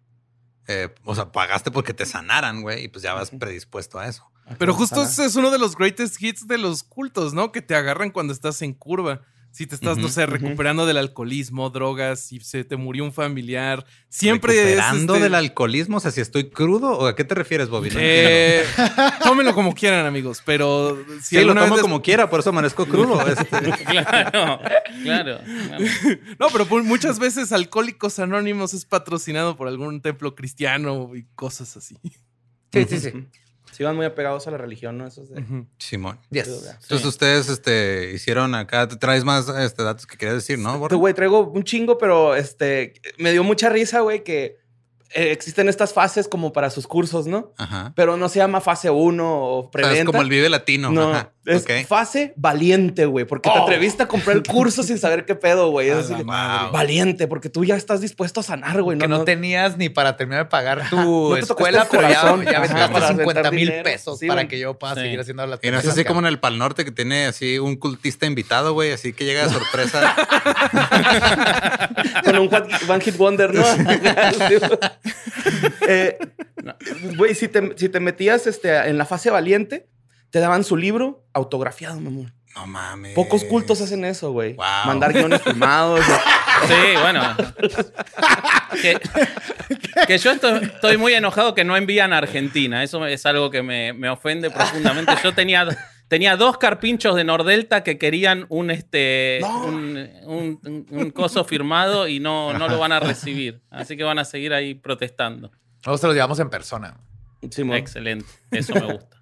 [0.69, 4.31] eh, o sea, pagaste porque te sanaran, güey, y pues ya vas predispuesto a eso.
[4.59, 7.51] Pero justo ese es uno de los greatest hits de los cultos, ¿no?
[7.51, 9.23] Que te agarran cuando estás en curva.
[9.53, 13.85] Si te estás, no sé, recuperando del alcoholismo, drogas, si se te murió un familiar,
[14.09, 15.19] siempre ¿Recuperando es.
[15.19, 15.99] este, del alcoholismo?
[15.99, 17.91] O sea, si estoy crudo o a qué te refieres, Bobby?
[17.91, 18.65] No eh,
[19.23, 23.21] tómenlo como quieran, amigos, pero si sí, lo tomo como quiera, por eso amanezco crudo.
[23.29, 23.45] este.
[23.85, 24.61] Claro,
[25.03, 25.41] claro.
[25.43, 25.81] claro.
[26.39, 31.99] No, pero muchas veces Alcohólicos Anónimos es patrocinado por algún templo cristiano y cosas así.
[32.73, 33.13] Sí, sí, sí.
[33.73, 35.07] Sí, van muy apegados a la religión, ¿no?
[35.07, 35.67] Esos de...
[35.79, 36.21] Simón.
[36.31, 36.47] Yes.
[36.83, 40.79] Entonces ustedes este, hicieron acá, te traes más este, datos que querías decir, ¿no?
[40.79, 40.97] Borre?
[40.97, 44.62] Güey, traigo un chingo, pero este me dio mucha risa, güey, que
[45.15, 47.53] eh, existen estas fases como para sus cursos, ¿no?
[47.59, 47.93] Ajá.
[47.97, 49.99] Pero no se llama fase 1 o O sea, preventa.
[50.01, 50.91] es como el Vive Latino.
[50.91, 51.31] No, Ajá.
[51.45, 53.63] es fase valiente, güey, porque te Oh.
[53.65, 55.89] atreviste a comprar el curso sin saber qué pedo, güey.
[55.89, 56.71] Es A así la de, madre.
[56.73, 58.99] Valiente, porque tú ya estás dispuesto a sanar, güey.
[58.99, 62.45] que no, tenías ni para terminar de pagar tu no escuela, el pero ya, corazón.
[62.45, 65.01] ya para 50 aventar mil pesos Sí, para que yo pueda Sí.
[65.03, 67.59] seguir haciendo las Y no es así como en el Pal Norte que tiene así
[67.59, 70.15] un cultista invitado, güey, así que llega de sorpresa.
[72.25, 73.63] Con un one, one hit wonder, ¿no?
[75.89, 76.17] Eh,
[77.17, 79.89] Güey, si te, si te metías este, en la fase valiente,
[80.31, 82.33] te daban su libro autografiado, mamón.
[82.55, 83.15] No mames.
[83.15, 84.53] Pocos cultos hacen eso, güey.
[84.55, 84.65] Wow.
[84.87, 86.01] Mandar guiones firmados.
[86.67, 87.23] Sí, bueno.
[88.83, 89.01] que,
[90.07, 92.83] que yo esto- estoy muy enojado que no envían a Argentina.
[92.83, 95.13] Eso es algo que me, me ofende profundamente.
[95.25, 95.67] Yo tenía,
[96.09, 99.65] tenía dos carpinchos de Nordelta que querían un, este, No.
[99.65, 103.63] un, un- un- un coso firmado y no, no lo van a recibir.
[103.71, 105.51] Así que van a seguir ahí protestando.
[105.79, 106.97] Nosotros te los llevamos en persona.
[107.51, 107.77] Simón.
[107.77, 108.27] Excelente.
[108.51, 109.22] Eso me gusta.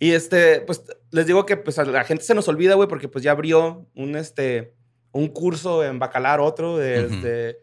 [0.00, 3.08] Y este, pues les digo que pues a la gente se nos olvida, güey, porque
[3.08, 4.74] pues ya abrió un este
[5.12, 7.58] un curso en Bacalar, otro de, este,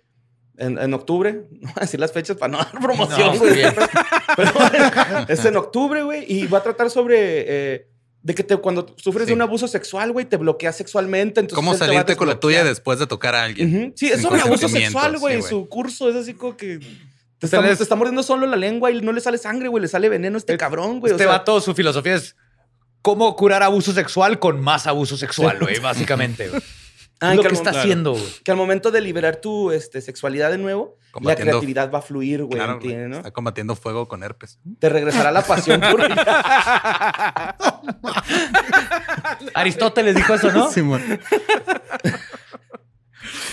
[0.58, 1.46] en, en octubre.
[1.52, 3.62] No voy a decir las fechas para no dar promoción, güey.
[4.36, 4.52] Pero
[5.30, 7.16] es en octubre, güey, y va a tratar sobre
[7.76, 7.88] eh,
[8.24, 9.30] de que te, cuando sufres Sí.
[9.30, 11.40] de un abuso sexual, güey, te bloqueas sexualmente.
[11.40, 13.94] Entonces ¿Cómo salirte con la tuya después de tocar a alguien?
[13.96, 15.36] Sí, es sobre abuso sexual, güey.
[15.36, 15.50] sí, güey.
[15.50, 16.80] Su curso es así como que
[17.46, 19.82] te está, Ustedes- te está mordiendo solo la lengua y no le sale sangre, güey.
[19.82, 21.14] Le sale veneno a este cabrón, güey.
[21.14, 22.36] o Este sea, vato, su filosofía es
[23.02, 26.50] cómo curar abuso sexual con más abuso sexual, güey, básicamente.
[26.50, 26.62] güey.
[27.22, 28.24] Ah, Es lo que está haciendo, güey.
[28.44, 32.44] que al momento de liberar tu este, sexualidad de nuevo, la creatividad va a fluir,
[32.44, 32.60] güey.
[32.62, 34.60] Está combatiendo fuego con herpes.
[34.80, 36.02] Te regresará la pasión por...
[39.54, 40.70] Aristóteles dijo eso, ¿no?
[40.70, 41.02] Simón.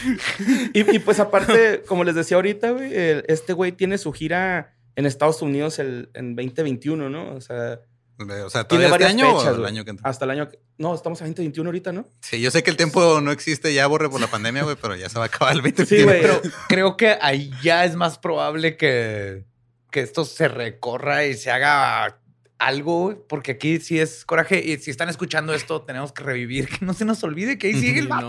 [0.75, 4.75] y, y, pues aparte, como les decía ahorita, güey, el- este güey tiene su gira
[4.97, 7.35] en Estados Unidos el, en 2021, ¿no?
[7.35, 7.81] O sea,
[8.19, 10.09] O sea, tiene ¿todavía este varias año fechas, o el año que entra?
[10.11, 10.49] Hasta el año...
[10.49, 12.07] que- No, estamos a 2021 ahorita, ¿no?
[12.21, 14.95] Sí, yo sé que el tiempo no existe ya, borre por la pandemia, güey, pero
[14.97, 16.21] ya se va a acabar el 20 Sí, güey.
[16.23, 19.45] Pero creo que ahí ya es más probable que,
[19.91, 22.19] que esto se recorra y se haga
[22.59, 24.63] algo, porque aquí sí es coraje.
[24.65, 27.75] Y si están escuchando esto, tenemos que revivir, que no se nos olvide que ahí
[27.81, 28.29] sigue el no.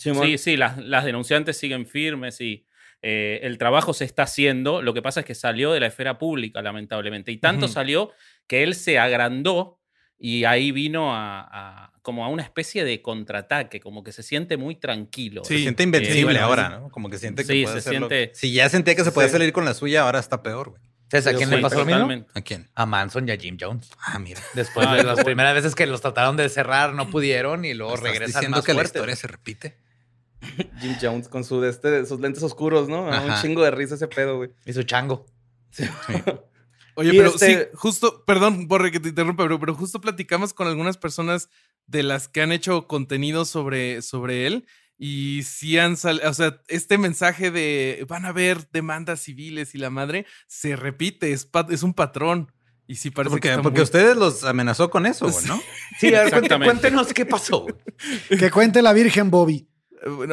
[0.00, 2.66] Sí, sí, las, las denunciantes siguen firmes y
[3.02, 4.82] eh, el trabajo se está haciendo.
[4.82, 7.32] Lo que pasa es que salió de la esfera pública, lamentablemente.
[7.32, 8.10] Y tanto salió
[8.46, 9.78] que él se agrandó
[10.18, 14.56] y ahí vino a, a- como a una especie de contraataque, como que se siente
[14.56, 15.44] muy tranquilo.
[15.44, 15.62] Se Sí.
[15.62, 16.88] siente invencible Eh, bueno, ahora, ¿no?
[16.90, 18.08] Como que siente que Sí, puede se hacerlo.
[18.08, 19.32] siente- Si ya sentía que se podía Sí.
[19.32, 20.82] salir con la suya, ahora está peor, güey.
[21.10, 22.26] ¿Sabes a quién sí, le pasó lo mismo?
[22.34, 22.68] ¿A quién?
[22.74, 23.90] A Manson y a Jim Jones.
[24.06, 24.40] Ah, mira.
[24.54, 28.10] Después de las primeras veces que los trataron de cerrar, no pudieron y luego ¿Estás
[28.10, 28.94] regresan diciendo más que la fuertes.
[28.94, 29.76] historia se repite?
[30.80, 33.12] Jim Jones con su, de este, sus lentes oscuros, ¿no?
[33.12, 34.50] Ah, Un chingo de risa ese pedo, güey.
[34.66, 35.26] Y su chango.
[36.96, 40.52] Oye, Y pero este- sí, justo, perdón, Borre, que te interrumpa, pero, pero justo platicamos
[40.52, 41.48] con algunas personas
[41.86, 44.66] de las que han hecho contenido sobre, sobre él
[44.98, 49.78] y sí han salido, o sea, este mensaje de van a haber demandas civiles y
[49.78, 52.52] la madre se repite, es, pa- es un patrón.
[52.86, 55.62] Y sí parece que Porque, está porque muy- ustedes los amenazó con eso, ¿no?
[56.00, 57.64] Sí, a ver, cuéntenos qué pasó.
[58.28, 59.68] Que cuente la Virgen Bobby.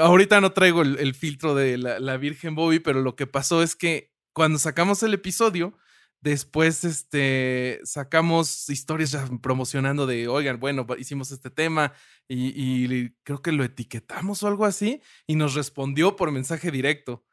[0.02, 4.14] Ahorita no traigo el, filtro de la, Virgen Bobby, pero lo que pasó es que
[4.34, 5.78] cuando sacamos el episodio,
[6.22, 11.94] después este, sacamos historias promocionando de, oigan, bueno, hicimos este tema
[12.28, 17.24] y, y creo que lo etiquetamos o algo así, y nos respondió por mensaje directo.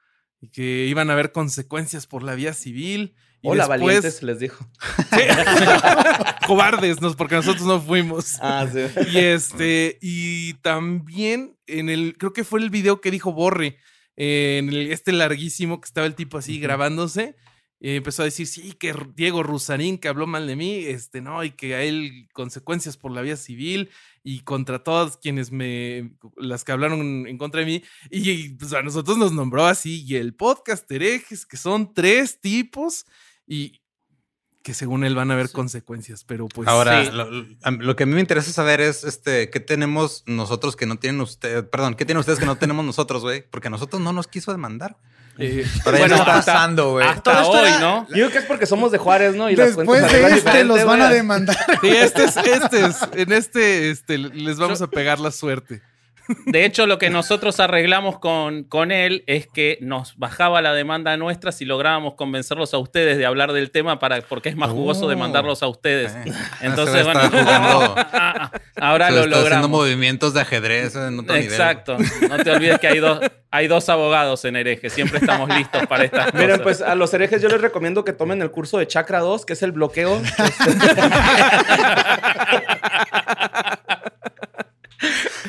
[0.53, 3.15] Que iban a haber consecuencias por la vía civil.
[3.45, 4.67] Y Hola, después, valientes, les dijo.
[6.47, 8.39] cobardes, nos, porque nosotros no fuimos.
[8.41, 8.81] Ah, sí.
[9.13, 13.77] Y este, y también en el, creo que fue el video que dijo Borre,
[14.17, 17.37] eh, en el- este larguísimo que estaba el tipo así grabándose,
[17.81, 21.45] eh, empezó a decir, sí, que Diego Rusarín, que habló mal de mí, este, no,
[21.45, 23.91] y que a él consecuencias por la vía civil
[24.23, 28.81] y contra todas quienes me, las que hablaron en contra de mí, y pues a
[28.83, 33.05] nosotros nos nombró así, y el podcast herejes, que son tres tipos,
[33.47, 33.81] y
[34.63, 37.11] que según él van a haber consecuencias, pero pues Ahora, sí.
[37.13, 37.27] lo,
[37.71, 41.21] lo que a mí me interesa saber es este qué tenemos nosotros que no tienen
[41.21, 44.27] ustedes, perdón, qué tienen ustedes que no tenemos nosotros, güey, porque a nosotros no nos
[44.27, 44.97] quiso demandar.
[45.37, 47.07] eh, Bueno, no está hasta- pasando, güey?
[47.07, 48.07] Hasta esto hoy, era- ¿no?
[48.09, 49.51] Yo creo que es porque somos de Juárez, ¿no?
[49.51, 51.57] Y las Después cuentas de este los van a demandar.
[51.83, 55.83] sí, este es, este es, en este, este, les vamos a pegar la suerte.
[56.47, 61.17] De hecho, lo que nosotros arreglamos con, con él es que nos bajaba la demanda
[61.17, 65.05] nuestra si lográbamos convencerlos a ustedes de hablar del tema para, porque es más jugoso
[65.07, 65.09] Oh.
[65.09, 66.13] demandarlos a ustedes.
[66.15, 67.95] Eh, Entonces, se va a bueno, estar jugando.
[68.81, 69.71] ahora Se lo está haciendo logramos.
[69.71, 71.51] movimientos de ajedrez en otro nivel.
[71.51, 71.97] Exacto.
[72.29, 73.21] No te olvides que hay dos,
[73.51, 74.89] hay dos abogados en hereje.
[74.91, 76.41] Siempre estamos listos para estas cosas.
[76.41, 79.45] Miren, pues a los herejes yo les recomiendo que tomen el curso de Chakra 2,
[79.45, 80.21] que es el bloqueo.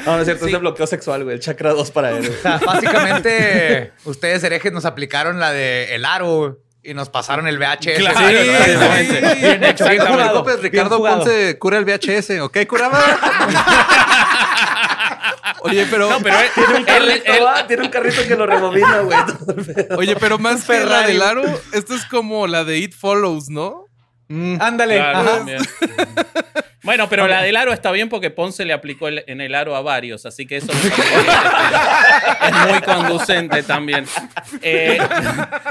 [0.06, 1.36] No, no es cierto, es el bloqueo sexual, güey.
[1.36, 2.26] El Chakra 2 para él.
[2.28, 2.38] güey.
[2.38, 7.58] O sea, básicamente, ustedes herejes nos aplicaron la de el aro y nos pasaron el
[7.58, 7.98] VHS.
[7.98, 9.36] Claro, Sí, exactamente.
[9.36, 9.90] sí, Bien hecho.
[9.90, 10.98] Bien jugado, Ricardo.
[11.00, 12.40] Ponce cura el VHS.
[12.42, 13.02] ¿Ok, curaba?
[15.62, 17.32] Oye, pero, No, pero él, Tiene un carrito.
[17.68, 19.18] Tiene un carrito que lo rebobina, güey.
[19.98, 21.14] oye, pero más Ferrari.
[21.14, 21.44] del aro,
[21.74, 23.85] esto es como la de It Follows, ¿no?
[24.28, 24.98] Mm, Ándale.
[24.98, 25.46] Claro.
[26.84, 29.76] Bueno, pero la del aro está bien porque Ponce le aplicó el- en el aro
[29.76, 34.06] a varios, así que eso es muy conducente también.
[34.62, 35.00] Eh,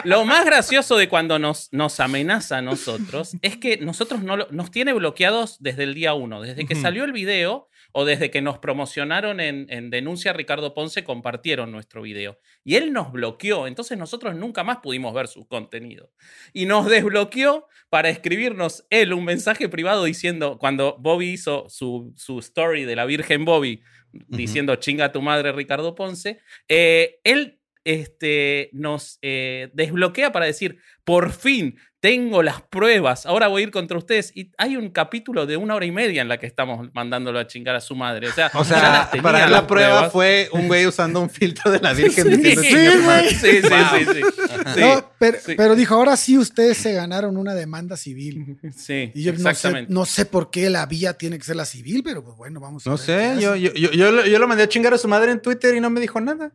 [0.04, 4.70] lo más gracioso de cuando nos, nos amenaza a nosotros es que nosotros no nos
[4.72, 8.58] tiene bloqueados desde el día uno, desde que salió el video o desde que nos
[8.58, 12.40] promocionaron en, en Denuncia Ricardo Ponce, compartieron nuestro video.
[12.64, 16.10] Y él nos bloqueó, entonces nosotros nunca más pudimos ver su contenido.
[16.52, 22.38] Y nos desbloqueó para escribirnos él un mensaje privado diciendo, cuando Bobby hizo su, su
[22.40, 23.82] story de la Virgen Bobby,
[24.28, 30.78] diciendo chinga a tu madre Ricardo Ponce, eh, él este, nos eh, desbloquea para decir,
[31.04, 34.30] por fin tengo las pruebas, ahora voy a ir contra ustedes.
[34.36, 37.46] Y hay un capítulo de una hora y media en la que estamos mandándolo a
[37.46, 38.28] chingar a su madre.
[38.28, 40.12] O sea, O sea, para la prueba pruebas.
[40.12, 42.24] fue un güey usando un filtro de la Virgen.
[42.24, 44.20] Sí, diciendo, sí, sí, sí, sí, sí.
[44.74, 45.54] Sí, No, pero, sí.
[45.56, 48.58] pero dijo, ahora sí ustedes se ganaron una demanda civil.
[48.76, 49.92] sí, Y yo no sé, exactamente.
[49.92, 52.86] no sé por qué la vía tiene que ser la civil, pero pues bueno, vamos
[52.86, 55.08] a No ver sé, yo, yo, yo lo- yo lo mandé a chingar a su
[55.08, 56.52] madre en Twitter y no me dijo nada.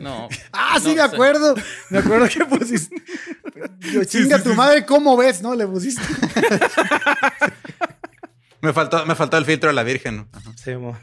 [0.00, 0.28] No.
[0.52, 1.14] Ah, sí, No me sé.
[1.14, 1.54] acuerdo.
[1.90, 2.96] Me acuerdo que pusiste.
[3.92, 5.42] Yo, chinga tu madre, ¿cómo ves?
[5.42, 5.54] ¿No?
[5.54, 6.02] Le pusiste.
[8.60, 10.26] Me faltó, me faltó el filtro de la Virgen.
[10.32, 10.52] Ajá.
[10.56, 10.96] Sí, mo.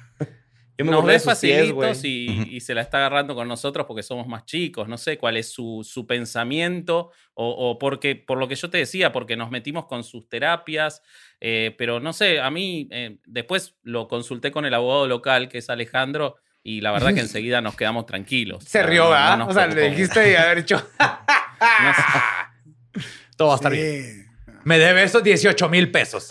[0.80, 1.90] Yo me Nos ve sus pies, güey.
[1.90, 2.06] facilitos
[2.50, 4.88] y, y se la está agarrando con nosotros porque somos más chicos.
[4.88, 8.80] No sé cuál es su, su pensamiento o, o porque, por lo que yo te
[8.80, 11.04] decía, porque nos metimos con sus terapias.
[11.40, 15.60] eh, pero no sé, a mí eh, después lo consulté con el abogado local, que
[15.60, 18.64] es Alejandro, y la verdad que enseguida nos quedamos tranquilos.
[18.64, 19.38] Se O sea, rió, no- no ¿verdad?
[19.38, 20.76] nos o sea, le dijiste y haber dicho.
[21.00, 23.04] No sé.
[23.38, 24.28] Todo va a estar bien.
[24.64, 26.30] Me debe esos 18 mil pesos.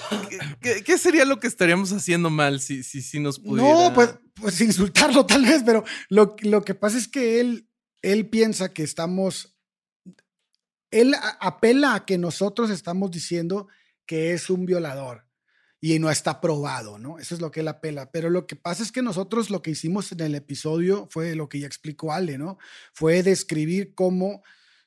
[0.61, 3.69] ¿Qué, qué sería lo que estaríamos haciendo mal si, si, si nos pudiera?
[3.89, 7.69] No, pues, pues insultarlo tal vez, pero lo, lo que pasa es que él,
[8.03, 9.57] él piensa que estamos.
[10.93, 13.67] Él a- apela a que nosotros estamos diciendo
[14.07, 15.27] que es un violador
[15.81, 17.19] y no está probado, ¿no?
[17.19, 18.11] Eso es lo que él apela.
[18.11, 21.49] Pero lo que pasa es que nosotros lo que hicimos en el episodio fue lo
[21.49, 22.59] que ya explicó Ale, ¿no?
[22.93, 24.43] Fue describir cómo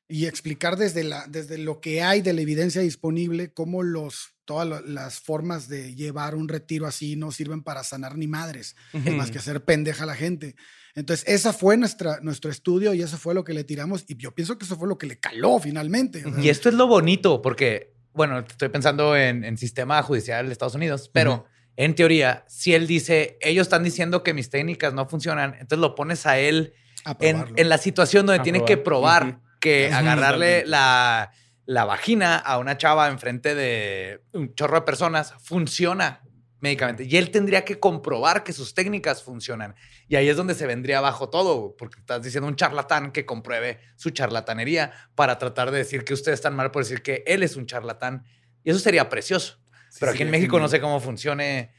[0.07, 4.85] y explicar desde, la, desde lo que hay de la evidencia disponible, cómo los, todas
[4.85, 9.31] las formas de llevar un retiro así no sirven para sanar ni madres, es más
[9.31, 10.55] que hacer pendeja a la gente.
[10.93, 14.35] Entonces, esa fue nuestra, nuestro estudio y eso fue lo que le tiramos y yo
[14.35, 16.23] pienso que eso fue lo que le caló finalmente.
[16.37, 20.75] Y esto es lo bonito, porque, bueno, estoy pensando en, en sistema judicial de Estados
[20.75, 21.45] Unidos, pero
[21.75, 25.95] en teoría, si él dice, ellos están diciendo que mis técnicas no funcionan, entonces lo
[25.95, 26.73] pones a él
[27.05, 28.77] a en, la situación donde A tiene probar.
[28.77, 31.31] que probar que agarrarle la,
[31.65, 36.21] la vagina a una chava enfrente de un chorro de personas funciona
[36.63, 37.03] médicamente.
[37.03, 39.75] Y él tendría que comprobar que sus técnicas funcionan.
[40.07, 43.81] Y ahí es donde se vendría abajo todo, porque estás diciendo un charlatán que compruebe
[43.97, 47.57] su charlatanería para tratar de decir que ustedes están mal por decir que él es
[47.57, 48.23] un charlatán.
[48.63, 49.59] Y eso sería precioso.
[49.99, 51.73] Pero aquí en México no sé cómo funcione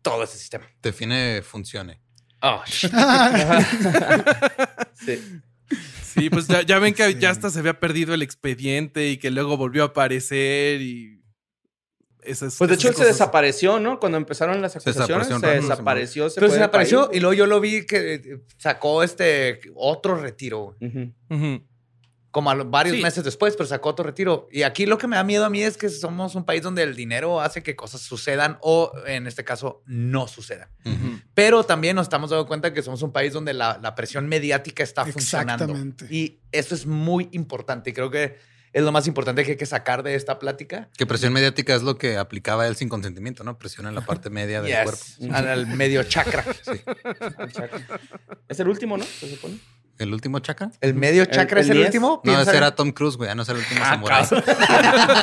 [0.00, 0.66] todo ese sistema.
[0.82, 2.00] Define funcione.
[4.94, 5.18] Sí.
[6.02, 7.18] Sí, pues ya, ya ven que Sí.
[7.18, 11.21] ya hasta se había perdido el expediente y que luego volvió a aparecer y.
[12.22, 13.18] Esas, Pues de hecho él esas se cosas.
[13.18, 13.98] desapareció, ¿no?
[13.98, 16.30] Cuando empezaron las acusaciones, desapareció se desapareció.
[16.30, 19.02] se Pero fue se del apareció país, y luego yo lo vi que eh, sacó
[19.02, 20.76] este otro retiro.
[22.30, 23.02] como a varios Sí.
[23.02, 24.48] meses después, pero sacó otro retiro.
[24.50, 26.82] Y aquí lo que me da miedo a mí es que somos un país donde
[26.82, 30.70] el dinero hace que cosas sucedan o, en este caso, no sucedan.
[31.34, 34.82] Pero también nos estamos dando cuenta que somos un país donde la, la presión mediática
[34.82, 35.64] está funcionando.
[35.64, 36.06] Exactamente.
[36.08, 37.90] Y eso es muy importante.
[37.90, 38.38] Y creo que
[38.72, 40.88] es lo más importante que hay que sacar de esta plática.
[40.96, 43.58] Que presión mediática es lo que aplicaba él sin consentimiento, ¿no?
[43.58, 44.82] Presión en la parte media del Yes.
[45.18, 45.36] cuerpo.
[45.36, 46.44] Al, al medio chakra.
[48.48, 49.04] Es el último, ¿no?
[49.04, 49.58] Se supone.
[49.98, 50.70] ¿El último chakra?
[50.80, 52.20] ¿El medio chakra el es el último?
[52.24, 53.28] No, ese era Tom Cruise, güey.
[53.28, 54.26] Ya no es el último Ah.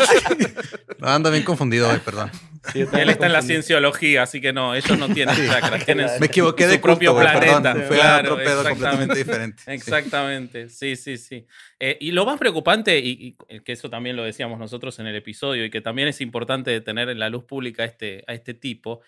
[1.00, 2.30] No, ando bien confundido hoy, perdón.
[2.74, 6.20] Sí, Él está en la cienciología, así que no, ellos no tienen chakras, tienen su-
[6.20, 7.62] Me equivoqué su de propio culto, planeta.
[7.74, 7.88] perdón.
[7.88, 9.64] Fue Claro, otro pedo completamente diferente.
[9.64, 9.72] Sí.
[9.72, 11.46] Exactamente, sí, sí, sí.
[11.80, 15.16] Eh, y lo más preocupante, y, y que eso también lo decíamos nosotros en el
[15.16, 18.54] episodio, y que también es importante de tener en la luz pública este, a este
[18.54, 19.00] tipo,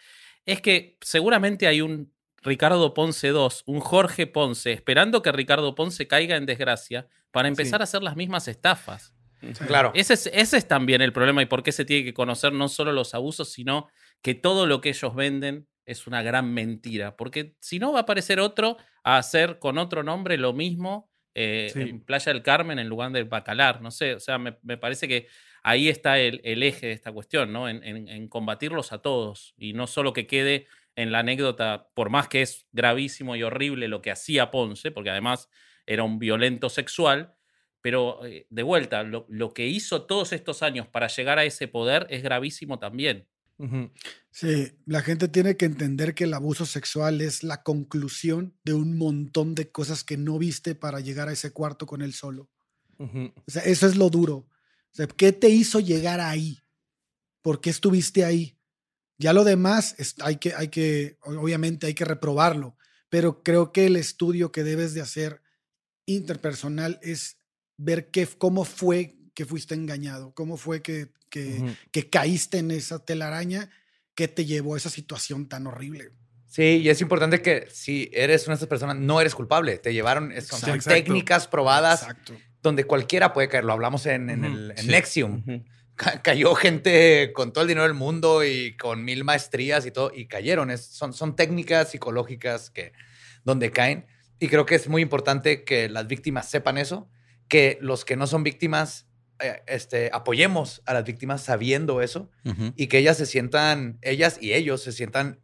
[0.45, 2.09] es que seguramente hay un
[2.41, 7.81] Ricardo Ponce 2, un Jorge Ponce, esperando que Ricardo Ponce caiga en desgracia para empezar
[7.81, 9.13] a hacer las mismas estafas.
[9.67, 9.91] Claro.
[9.95, 12.67] Ese es, ese es también el problema y por qué se tiene que conocer no
[12.67, 13.87] solo los abusos, sino
[14.21, 17.17] que todo lo que ellos venden es una gran mentira.
[17.17, 21.69] Porque si no, va a aparecer otro a hacer con otro nombre lo mismo eh,
[21.73, 21.79] Sí.
[21.81, 23.81] en Playa del Carmen en lugar del Bacalar.
[23.81, 25.27] No sé, o sea, me, me parece que
[25.63, 27.67] ahí está el, el eje de esta cuestión, ¿no?
[27.69, 32.09] En, en- en combatirlos a todos y no solo que quede en la anécdota, por
[32.09, 35.49] más que es gravísimo y horrible lo que hacía Ponce, porque además
[35.85, 37.35] era un violento sexual,
[37.81, 41.67] pero eh, de vuelta, lo, lo que hizo todos estos años para llegar a ese
[41.67, 43.27] poder es gravísimo también.
[44.31, 48.97] Sí, la gente tiene que entender que el abuso sexual es la conclusión de un
[48.97, 52.49] montón de cosas que no viste para llegar a ese cuarto con él solo.
[52.97, 53.31] Ujú.
[53.45, 54.35] O sea, eso es lo duro.
[54.35, 56.59] O sea, ¿qué te hizo llegar ahí?
[57.41, 58.57] ¿Por qué estuviste ahí?
[59.21, 62.75] Ya lo demás es- hay que, hay que, obviamente hay que reprobarlo,
[63.09, 65.41] pero creo que el estudio que debes de hacer
[66.07, 67.37] interpersonal es
[67.77, 73.69] ver qué, cómo fue que fuiste engañado, cómo fue que, que, caíste en esa telaraña
[74.15, 76.11] que te llevó a esa situación tan horrible.
[76.47, 79.77] Sí, y es importante que si eres una de estas personas, no eres culpable.
[79.77, 80.89] Te llevaron, son, Exacto.
[80.89, 82.33] técnicas probadas Exacto.
[82.61, 83.63] donde cualquiera puede caer.
[83.65, 84.87] Lo hablamos en, en el en sí.
[84.87, 85.43] Nexium.
[85.95, 90.27] Cayó gente con todo el dinero del mundo y con mil maestrías y todo, y
[90.27, 90.71] cayeron.
[90.71, 92.93] Es- son, son técnicas psicológicas que,
[93.43, 94.07] donde caen.
[94.39, 97.07] Y creo que es muy importante que las víctimas sepan eso,
[97.47, 99.07] que los que no son víctimas,
[99.39, 102.29] eh, este, apoyemos a las víctimas sabiendo eso
[102.75, 105.39] y que ellas se sientan, ellas y ellos se sientan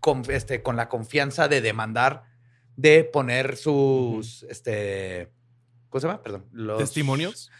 [0.00, 2.24] con, este, con la confianza de demandar,
[2.76, 5.30] de poner sus, este,
[5.88, 6.22] ¿cómo se llama?
[6.22, 6.46] Perdón.
[6.52, 7.50] Los, ¿Testimonios?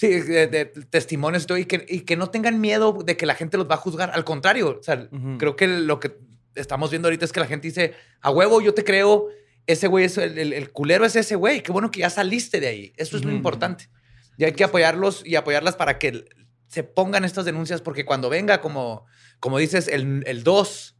[0.00, 3.26] Sí, de, de testimonios y todo, y que, y que no tengan miedo de que
[3.26, 4.10] la gente los va a juzgar.
[4.14, 5.36] Al contrario, o sea, Ujú.
[5.36, 6.16] creo que lo que
[6.54, 7.92] estamos viendo ahorita es que la gente dice,
[8.22, 9.28] a huevo, yo te creo,
[9.66, 12.60] ese güey es el, el- el culero es ese güey, qué bueno que ya saliste
[12.60, 12.92] de ahí.
[12.96, 13.90] Eso es lo importante.
[14.38, 16.24] Y hay que apoyarlos y apoyarlas para que
[16.68, 19.04] se pongan estas denuncias, porque cuando venga, como,
[19.38, 20.96] como dices, el, el 2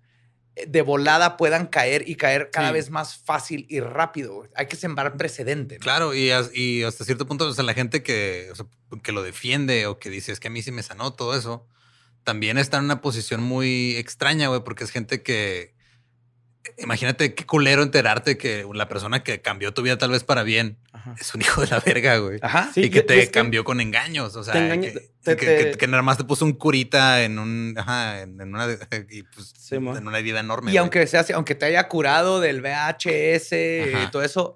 [0.66, 2.74] de volada puedan caer y caer cada Sí.
[2.74, 4.46] vez más fácil y rápido.
[4.55, 5.76] Hay que sembrar precedente.
[5.76, 5.80] ¿no?
[5.82, 8.66] Claro, y, as- y hasta cierto punto, o sea, la gente que, o sea,
[9.03, 11.66] que lo defiende o que dice es que a mí sí me sanó todo eso,
[12.24, 15.74] también está en una posición muy extraña, güey, porque es gente que.
[16.76, 20.76] Imagínate qué culero enterarte que la persona que cambió tu vida tal vez para bien
[21.01, 21.14] Ajá.
[21.18, 22.38] es un hijo de la verga, güey.
[22.42, 22.70] Ajá.
[22.74, 25.46] Sí, y que te que- cambió con engaños, o sea, te engaña- que, te- que-
[25.46, 28.66] te- que- que nada más te puso un curita en un, ajá, en, en una,
[29.11, 30.70] y pues, Sí, en una herida enorme.
[30.70, 30.78] Y güey.
[30.78, 34.55] aunque sea así, aunque te haya curado del VHS y todo eso,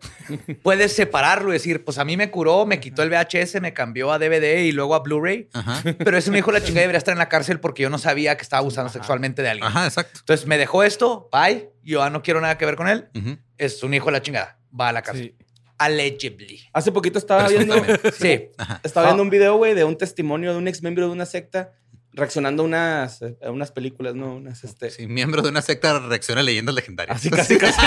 [0.63, 4.13] puedes separarlo y decir, pues a mí me curó, me quitó el VHS, me cambió
[4.13, 5.49] a DVD y luego a Blu-ray.
[5.53, 7.99] Ajá, Pero ese me dijo la chingada debería estar en la cárcel porque yo no
[7.99, 9.69] sabía que estaba abusando sexualmente de alguien.
[9.69, 10.19] ajá, exacto.
[10.21, 13.09] Entonces me dejó esto, bye, yo ya no quiero nada que ver con él.
[13.57, 15.35] Es un hijo de la chingada, va a la cárcel.
[15.39, 15.44] Sí.
[15.79, 16.61] Allegedly.
[16.73, 17.75] Hace poquito estaba viendo.
[18.19, 18.49] Sí.
[18.83, 19.25] Estaba viendo Ah.
[19.25, 21.73] un video, güey, de un testimonio de un ex miembro de una secta
[22.13, 24.37] reaccionando a unas, a unas películas, ¿no?
[24.37, 24.89] Unas, este...
[24.91, 27.17] Sí, miembro de una secta reacciona a leyendas legendarias.
[27.17, 27.81] Así casi, casi.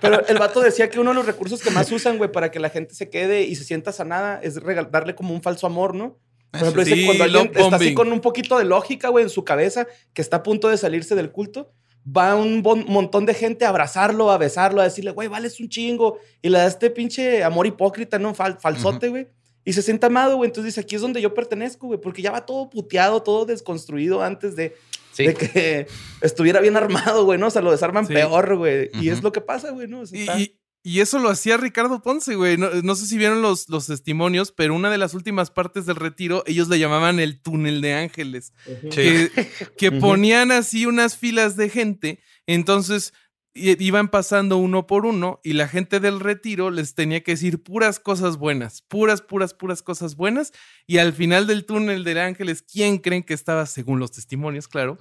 [0.00, 2.58] Pero el vato decía que uno de los recursos que más usan, güey, para que
[2.58, 4.58] la gente se quede y se sienta sanada es
[4.90, 6.18] darle como un falso amor, ¿no?
[6.50, 9.44] Por ejemplo, dice cuando alguien está así con un poquito de lógica, güey, en su
[9.44, 11.72] cabeza, que está a punto de salirse del culto,
[12.06, 15.68] va un bon- montón de gente a abrazarlo, a besarlo, a decirle, güey, vales un
[15.68, 16.18] chingo.
[16.42, 18.34] Y le da este pinche amor hipócrita, ¿no?
[18.34, 19.28] Fal- falsote, güey.
[19.64, 20.48] Y se siente amado, güey.
[20.48, 24.22] Entonces dice, aquí es donde yo pertenezco, güey, porque ya va todo puteado, todo desconstruido
[24.22, 24.74] antes de,
[25.12, 25.26] Sí.
[25.26, 25.86] de que
[26.20, 27.46] estuviera bien armado, güey, ¿no?
[27.46, 28.12] O sea, lo desarman Sí.
[28.12, 28.90] peor, güey.
[29.00, 30.00] Y es lo que pasa, güey, ¿no?
[30.00, 32.58] O sea, Y, está- y- y eso lo hacía Ricardo Ponce, güey.
[32.58, 35.96] No, no sé si vieron los, los testimonios, pero una de las últimas partes del
[35.96, 38.52] retiro, ellos le llamaban el túnel de ángeles.
[38.90, 39.30] Que,
[39.78, 42.20] que ponían así unas filas de gente.
[42.46, 43.14] Entonces
[43.54, 47.98] iban pasando uno por uno y la gente del retiro les tenía que decir puras
[47.98, 50.52] cosas buenas, puras, puras, puras cosas buenas.
[50.86, 54.98] Y al final del túnel de ángeles, ¿quién creen que estaba, según los testimonios, claro?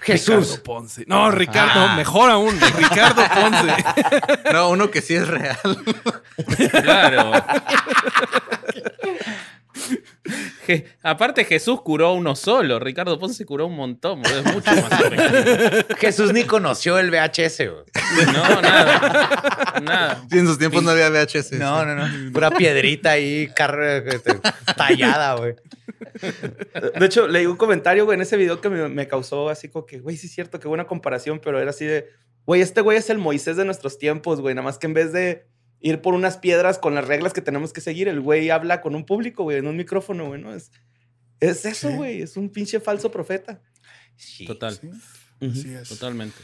[0.00, 0.36] Jesús.
[0.48, 1.04] Ricardo Ponce.
[1.06, 1.96] No, Ricardo, Ah.
[1.96, 3.84] mejor aún, Ricardo Ponce.
[4.52, 5.56] No, uno que sí es real.
[6.82, 7.32] Claro.
[10.66, 12.78] Je- aparte, Jesús curó uno solo.
[12.80, 14.22] Ricardo Ponce curó un montón.
[14.26, 15.94] Es mucho más.
[15.98, 18.26] Jesús ni conoció el VHS, güey.
[18.32, 19.80] No, nada.
[19.82, 20.22] Nada.
[20.30, 21.52] Sí, en sus tiempos no había VHS.
[21.52, 22.32] No, no, no.
[22.32, 24.40] Pura piedrita ahí, carro, este,
[24.76, 25.54] tallada, güey.
[26.98, 29.86] De hecho, leí un comentario, güey, en ese video que me, me causó así como
[29.86, 32.08] que, güey, sí es cierto, qué buena comparación, pero era así de,
[32.44, 35.12] güey, este güey es el Moisés de nuestros tiempos, güey, nada más que en vez
[35.12, 35.46] de
[35.80, 38.94] ir por unas piedras con las reglas que tenemos que seguir, el güey habla con
[38.94, 40.54] un público, güey, en un micrófono, güey, ¿no?
[40.54, 40.70] Es,
[41.40, 41.94] es eso, Sí.
[41.96, 43.60] güey, es un pinche falso profeta.
[44.46, 44.74] Total.
[44.74, 45.50] Sí, Ujú.
[45.50, 45.88] así es.
[45.88, 46.36] Totalmente.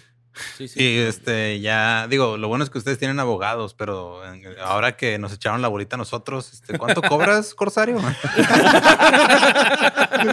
[0.57, 0.83] Sí, sí.
[0.83, 4.23] Y este, ya, digo, lo bueno es que ustedes tienen abogados, pero
[4.61, 7.99] ahora que nos echaron la bolita a nosotros, este, ¿cuánto cobras, Corsario?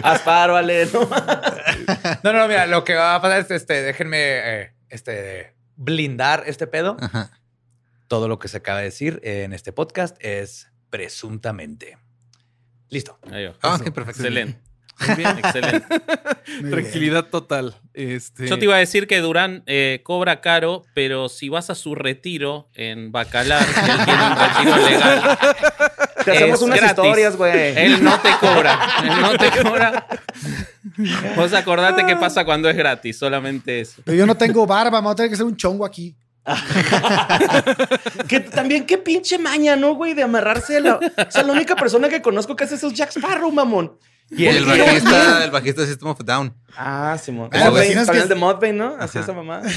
[0.02, 1.00] Haz paro, Ale, ¿no?
[2.22, 6.66] No, no, mira, lo que va a pasar es, este, déjenme, eh, este, blindar este
[6.66, 6.96] pedo.
[7.00, 7.30] Ajá.
[8.08, 11.98] Todo lo que se acaba de decir en este podcast es presuntamente.
[12.88, 13.18] Listo.
[13.30, 13.54] Ahí va.
[13.62, 14.10] Ah, perfecto.
[14.10, 14.69] Excelente.
[15.06, 15.86] Muy bien, excelente.
[15.90, 16.70] Muy bien.
[16.70, 17.74] Tranquilidad total.
[17.94, 21.74] Este, Yo te iba a decir que Durán eh, cobra caro, pero si vas a
[21.74, 25.38] su retiro en Bacalar, él tiene un retiro legal,
[26.24, 27.04] Te hacemos Es unas gratis.
[27.04, 27.76] historias, güey.
[27.78, 28.78] él no te cobra.
[29.02, 30.06] Él no te cobra.
[31.36, 34.02] Vos acordate qué pasa cuando es gratis, solamente eso.
[34.04, 36.14] Pero yo no tengo barba, me voy a tener que hacer un chongo aquí.
[38.28, 40.14] Que también qué pinche maña, ¿no, güey?
[40.14, 40.94] De amarrarse a la...
[40.96, 43.92] O sea, la única persona que conozco que hace eso es Jack Sparrow, mamón.
[44.30, 46.54] Y el bajista, el bajista de System of a Down.
[46.76, 47.50] Ah, Simón.
[47.52, 48.96] Ah, tienes también que- de Mudvayne, ¿no?
[48.98, 49.62] Hacía esa mamá.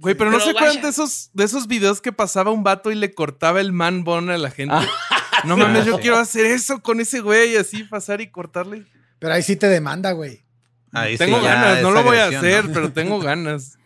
[0.00, 2.92] Güey, pero no Pero se acuerdan de esos, de esos videos que pasaba un vato
[2.92, 4.72] y le cortaba el man bone a la gente.
[4.76, 4.86] Ah,
[5.44, 5.98] no mames, yo sí.
[6.02, 8.84] quiero hacer eso con ese güey, así pasar y cortarle.
[9.18, 10.44] Pero ahí sí te demanda, güey.
[10.92, 12.72] Ahí sí, tengo ganas, no lo voy a hacer, ¿no?
[12.72, 13.77] pero tengo ganas.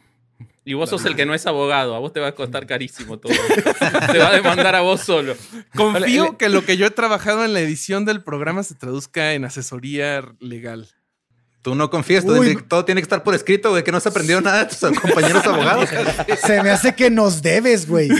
[0.65, 3.19] Y vos sos el que no es abogado, a vos te va a costar carísimo
[3.19, 3.33] todo.
[4.13, 5.35] te va a demandar a vos solo.
[5.75, 9.33] Confío Ole, que lo que yo he trabajado en la edición del programa se traduzca
[9.33, 10.89] en asesoría legal.
[11.63, 14.41] Tú no confías, Uy, todo, tiene que estar por escrito, güey, que no has aprendido
[14.41, 15.89] nada de tus compañeros abogados.
[16.45, 18.09] Se me hace que nos debes, güey.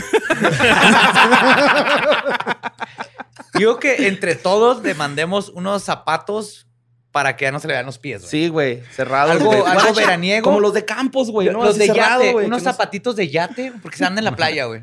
[3.59, 6.67] Yo que entre todos le mandemos unos zapatos
[7.13, 8.29] para que ya no se le vean los pies, güey.
[8.31, 8.83] Sí, güey.
[8.93, 9.31] Cerrado.
[9.31, 9.59] Algo- güey.
[9.59, 10.43] algo Guacha, veraniego.
[10.43, 11.47] Como los de Campos, güey.
[11.49, 11.63] ¿no?
[11.63, 14.35] los de cerrado, yate, güey, unos no- zapatitos de yate, porque se andan en la
[14.35, 14.81] playa, güey.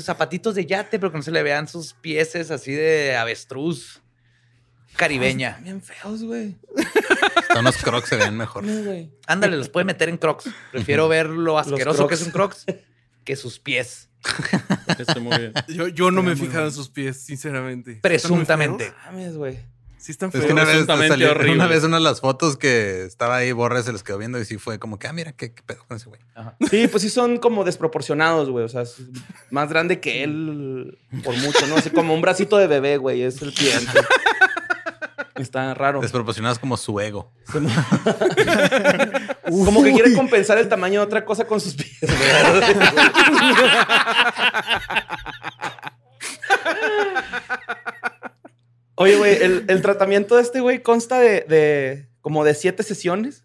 [0.00, 4.02] Zapatitos de yate, pero que no se le vean sus pieses así de avestruz
[4.96, 5.58] caribeña.
[5.62, 6.56] Bien feos, güey.
[7.36, 8.64] Hasta unos crocs se ven mejor.
[8.64, 9.08] No.
[9.28, 10.50] Ándale, los puede meter en crocs.
[10.72, 12.66] Prefiero ver lo asqueroso que es un crocs
[13.24, 14.08] que sus pies.
[14.98, 15.52] Eso muy bien.
[15.68, 17.92] Yo, yo no me he fijado en sus pies, sinceramente.
[17.92, 18.84] ¿Están muy Presuntamente.
[18.86, 18.96] feos?
[19.06, 19.58] Mames, güey.
[20.00, 20.46] Sí están Es feos.
[20.46, 21.52] que una vez, salió- horrible.
[21.56, 24.46] una vez una de las fotos que estaba ahí, Borre se les quedó viendo y
[24.46, 26.20] sí fue como que, ah, mira, qué, qué pedo con ese güey.
[26.70, 28.64] Sí, pues sí son como desproporcionados, güey.
[28.64, 28.96] O sea, es
[29.50, 31.76] más grande que él por mucho, ¿no?
[31.76, 33.20] Así como un bracito de bebé, güey.
[33.22, 33.74] Es el pie.
[35.36, 36.00] Está raro.
[36.00, 37.30] Desproporcionados como su ego.
[39.50, 42.10] Como que quiere compensar el tamaño de otra cosa con sus pies, güey.
[49.00, 53.44] Oye, güey, el, el tratamiento de este güey consta de, de como de siete sesiones,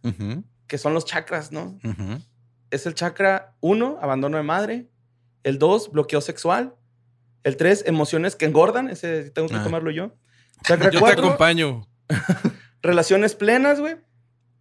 [0.68, 1.80] que son los chakras, ¿no?
[2.72, 4.90] Es el chakra 1, abandono de madre.
[5.44, 6.76] El 2, bloqueo sexual.
[7.44, 8.90] El 3, emociones que engordan.
[8.90, 9.64] Ese tengo que Ah.
[9.64, 10.12] tomarlo yo.
[10.64, 11.88] Chakra Yo te 4, acompaño.
[12.82, 13.96] relaciones plenas, güey.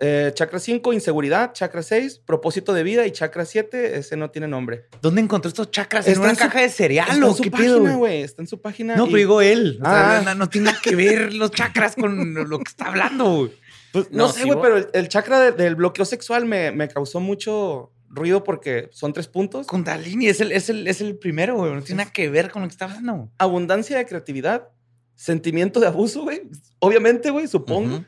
[0.01, 1.53] Eh, chakra 5, inseguridad.
[1.53, 3.07] Chakra 6, propósito de vida.
[3.07, 4.87] Y chakra 7, ese no tiene nombre.
[5.01, 6.07] ¿Dónde encontró estos chakras?
[6.07, 8.23] ¿En Está una en su- caja de cereal Está o en su qué página, güey?
[8.23, 8.97] Está en su página.
[8.97, 9.79] No, y- pero digo él.
[9.81, 10.23] O sea, Ah.
[10.23, 13.53] no, no tiene nada que ver los chakras con lo que está hablando, güey.
[13.93, 16.89] Pues, no, No, sé, güey, pero el, el chakra de- del bloqueo sexual me, me
[16.89, 19.69] causó mucho ruido porque son tres puntos.
[19.69, 21.73] Kundalini es el, es el, es el primero, güey.
[21.73, 23.31] No tiene nada que ver con lo que está hablando.
[23.39, 24.69] Abundancia de creatividad,
[25.15, 26.43] sentimiento de abuso, güey.
[26.81, 28.05] Obviamente, güey, supongo.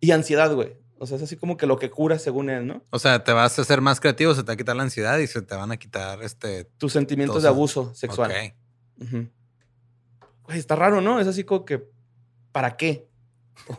[0.00, 0.72] Y ansiedad, güey.
[1.02, 2.82] O sea, es así como que lo que cura según él, ¿no?
[2.90, 5.16] O sea, te vas a hacer más creativo, se te va a quitar la ansiedad
[5.18, 6.64] y se te van a quitar este.
[6.76, 8.30] Tus sentimientos de abuso sexual.
[8.30, 9.16] Ok.
[10.44, 11.20] Güey, está raro, ¿no?
[11.20, 11.88] Es así como que,
[12.52, 13.08] ¿para qué?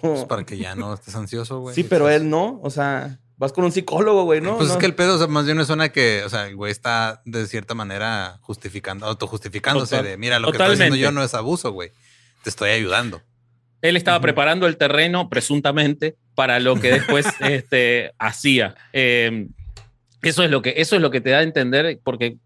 [0.02, 1.76] Pues para que ya no estés ansioso, güey.
[1.76, 2.60] sí, pero él no.
[2.64, 4.58] O sea, vas con un psicólogo, güey, ¿no?
[4.58, 4.74] Pues No.
[4.76, 6.72] es que el pedo, o sea, más bien me suena que, o sea, el güey
[6.72, 11.24] está de cierta manera justificando, autojustificándose Total- de, mira, lo que estoy haciendo yo no
[11.24, 11.92] es abuso, güey.
[12.44, 13.22] Te estoy ayudando.
[13.82, 18.76] Él estaba preparando el terreno, presuntamente, para lo que después este, hacía.
[18.94, 19.48] Eh,
[20.22, 22.38] eso, es lo que, eso es lo que te da a entender, porque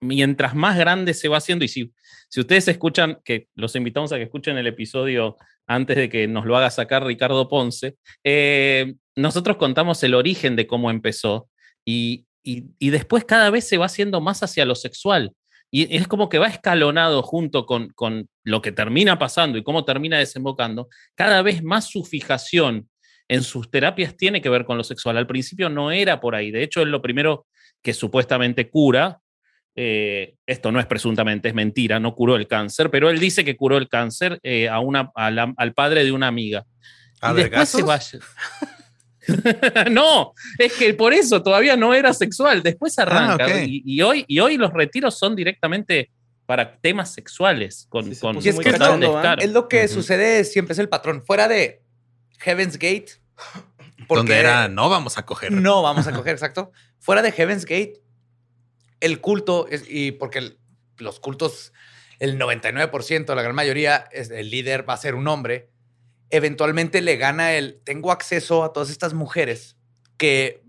[0.00, 1.92] mientras más grande se va haciendo, y si,
[2.28, 6.46] si ustedes escuchan, que los invitamos a que escuchen el episodio antes de que nos
[6.46, 11.48] lo haga sacar Ricardo Ponce, eh, nosotros contamos el origen de cómo empezó.
[11.84, 15.34] y, y, y después cada vez se va haciendo más hacia lo sexual.
[15.70, 19.84] Y es como que va escalonado junto con, con lo que termina pasando y cómo
[19.84, 20.88] termina desembocando.
[21.14, 22.88] Cada vez más su fijación
[23.30, 25.16] en sus terapias tiene que ver con lo sexual.
[25.16, 26.50] Al principio no era por ahí.
[26.50, 27.46] De hecho, es lo primero
[27.80, 29.20] que supuestamente cura.
[29.76, 33.56] Eh, esto no es presuntamente, es mentira, no curó el cáncer, pero él dice que
[33.56, 36.64] curó el cáncer eh, a una, a la- al padre de una amiga.
[37.20, 38.18] ¿A Y después se vaya.
[39.90, 42.62] no, es que por eso todavía no era sexual.
[42.62, 43.46] Después arranca.
[43.46, 43.52] ok.
[43.66, 46.10] y, y hoy, y hoy los retiros son directamente
[46.46, 47.86] para temas sexuales.
[47.88, 49.36] Con, Sí, se con puso Y es que es lo, ¿ah?
[49.38, 51.22] es lo que sucede siempre, es el patrón.
[51.24, 51.80] Fuera de
[52.40, 53.06] Heaven's Gate.
[54.08, 55.52] Donde era, no vamos a coger.
[55.52, 56.72] No vamos a coger, exacto.
[56.98, 58.02] Fuera de Heaven's Gate,
[59.00, 60.58] el culto, es, y porque el-
[60.98, 61.72] los cultos,
[62.18, 65.70] el 99%, la gran mayoría, es, el líder va a ser un hombre,
[66.30, 69.76] eventualmente le gana el, tengo acceso a todas estas mujeres
[70.16, 70.62] que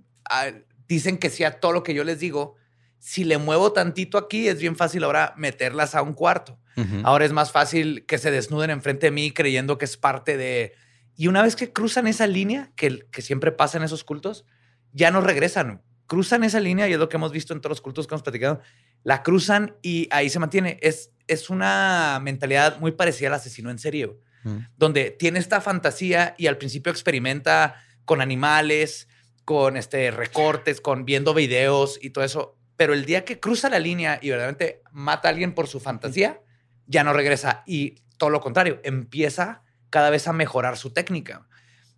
[0.88, 2.55] dicen que sí a todo lo que yo les digo.
[2.99, 6.59] Si le muevo tantito aquí, es bien fácil ahora meterlas a un cuarto.
[7.03, 10.74] Ahora es más fácil que se desnuden enfrente de mí creyendo que es parte de...
[11.16, 14.45] Y una vez que cruzan esa línea, que, que siempre pasa en esos cultos,
[14.93, 15.82] ya no regresan.
[16.07, 18.24] Cruzan esa línea y es lo que hemos visto en todos los cultos que hemos
[18.24, 18.62] platicado.
[19.03, 20.80] La cruzan y ahí se mantiene.
[20.82, 24.09] Es, es una mentalidad muy parecida al asesino en serie,
[24.43, 24.57] Mm.
[24.76, 29.07] donde tiene esta fantasía y al principio experimenta con animales,
[29.45, 32.57] con este, recortes, con viendo videos y todo eso.
[32.76, 36.41] Pero el día que cruza la línea y verdaderamente mata a alguien por su fantasía,
[36.88, 37.64] ya no regresa.
[37.68, 41.48] Y todo lo contrario, empieza cada vez a mejorar su técnica.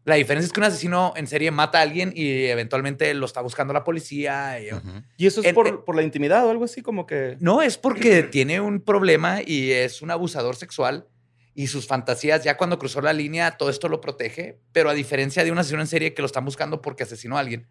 [0.03, 3.39] La diferencia es que un asesino en serie mata a alguien y eventualmente lo está
[3.39, 4.59] buscando la policía.
[4.59, 5.01] y- Ujú.
[5.15, 6.81] ¿Y eso es En- por, en- por la intimidad o algo así?
[6.81, 7.37] Como que.
[7.39, 11.07] No, es porque tiene un problema y es un abusador sexual
[11.55, 15.45] y sus fantasías, ya cuando cruzó la línea, todo esto lo protege, pero a diferencia
[15.45, 17.67] de un asesino en serie que lo están buscando porque asesinó a alguien,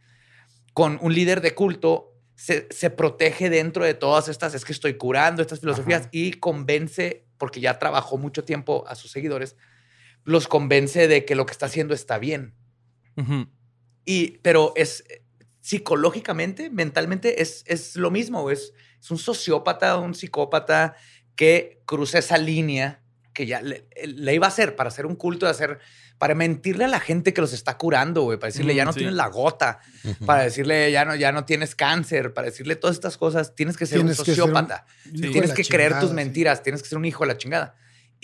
[0.72, 4.94] con un líder de culto se, se protege dentro de todas estas, es que estoy
[4.94, 6.08] curando estas filosofías Ajá.
[6.12, 9.56] y convence, porque ya trabajó mucho tiempo a sus seguidores,
[10.24, 12.54] los convence de que lo que está haciendo está bien.
[14.04, 15.04] Y, pero es
[15.60, 18.50] psicológicamente, mentalmente, es, es lo mismo.
[18.50, 20.96] Es, es un sociópata, un psicópata
[21.36, 23.02] que cruza esa línea
[23.32, 25.78] que ya le, le iba a hacer para hacer un culto, de hacer,
[26.18, 28.92] para mentirle a la gente que los está curando, güey, para decirle, Mm, ya no
[28.92, 28.98] sí.
[28.98, 29.80] tienes la gota,
[30.26, 33.86] para decirle, ya no, ya no tienes cáncer, para decirle todas estas cosas, tienes que
[33.86, 34.84] ser Tienes un que ser un sociópata.
[35.10, 36.16] Tienes que creer chingada, tus sí.
[36.16, 37.74] mentiras, tienes que ser un hijo de la chingada.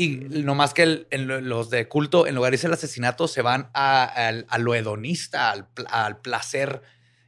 [0.00, 2.72] Y no más que el- en lo- los de culto, en lugar de irse al
[2.72, 6.80] asesinato, se van a, al- a lo hedonista, al, al placer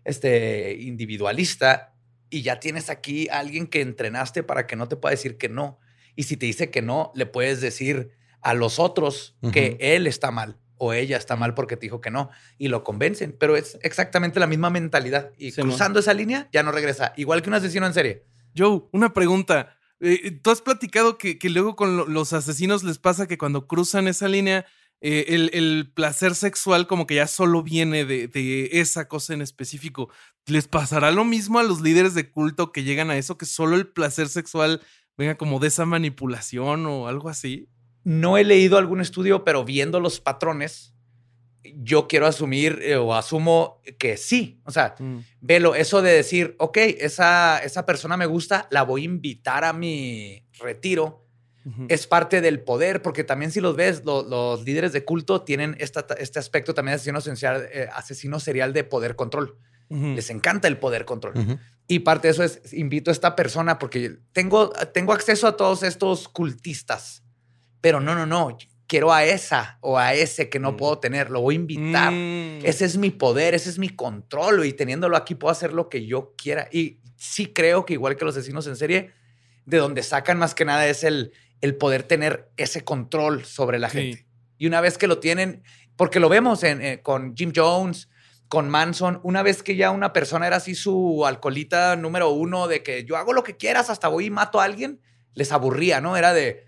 [0.04, 1.94] este, individualista.
[2.30, 5.48] Y ya tienes aquí a alguien que entrenaste para que no te pueda decir que
[5.48, 5.80] no.
[6.14, 10.30] Y si te dice que no, le puedes decir a los otros que él está
[10.30, 12.30] mal o ella está mal porque te dijo que no.
[12.56, 13.36] Y lo convencen.
[13.38, 15.32] Pero es exactamente la misma mentalidad.
[15.38, 17.12] Y Sí, cruzando esa línea, ya no regresa.
[17.16, 18.24] Igual que un asesino en serie.
[18.56, 19.76] Joe, una pregunta.
[20.00, 23.66] Eh, Tú has platicado que, que luego con lo- los asesinos les pasa que cuando
[23.66, 24.66] cruzan esa línea,
[25.02, 29.42] eh, el, el placer sexual como que ya solo viene de, de esa cosa en
[29.42, 30.10] específico.
[30.46, 33.76] ¿Les pasará lo mismo a los líderes de culto que llegan a eso, que solo
[33.76, 34.80] el placer sexual
[35.16, 37.68] venga como de esa manipulación o algo así?
[38.04, 40.94] No he leído algún estudio, pero viendo los patrones,
[41.62, 44.60] yo quiero asumir eh, o asumo que sí.
[44.64, 45.18] O sea, Mm.
[45.40, 49.72] velo, eso de decir, ok, esa, esa persona me gusta, la voy a invitar a
[49.72, 51.26] mi retiro,
[51.88, 55.76] es parte del poder, porque también si los ves, lo- los líderes de culto tienen
[55.78, 59.58] esta- este aspecto también de asesino serial, eh, asesino serial de poder control.
[59.90, 61.58] Les encanta el poder control.
[61.86, 65.82] Y parte de eso es, invito a esta persona porque tengo, tengo acceso a todos
[65.82, 67.22] estos cultistas,
[67.80, 68.56] pero no, no, no,
[68.90, 70.76] quiero a esa o a ese que no Mm.
[70.76, 72.10] puedo tener, lo voy a invitar.
[72.12, 72.64] Mm.
[72.66, 76.06] Ese es mi poder, ese es mi control y teniéndolo aquí puedo hacer lo que
[76.06, 76.66] yo quiera.
[76.72, 79.12] Y sí creo que igual que los asesinos en serie,
[79.64, 83.88] de donde sacan más que nada es el, el poder tener ese control sobre la
[83.90, 83.98] Sí.
[83.98, 84.26] gente.
[84.58, 85.62] Y una vez que lo tienen,
[85.94, 88.08] porque lo vemos en, eh, con Jim Jones,
[88.48, 92.82] con Manson, una vez que ya una persona era así su alcoholita número uno de
[92.82, 95.00] que yo hago lo que quieras, hasta voy y mato a alguien,
[95.34, 96.16] les aburría, ¿no?
[96.16, 96.64] Era de,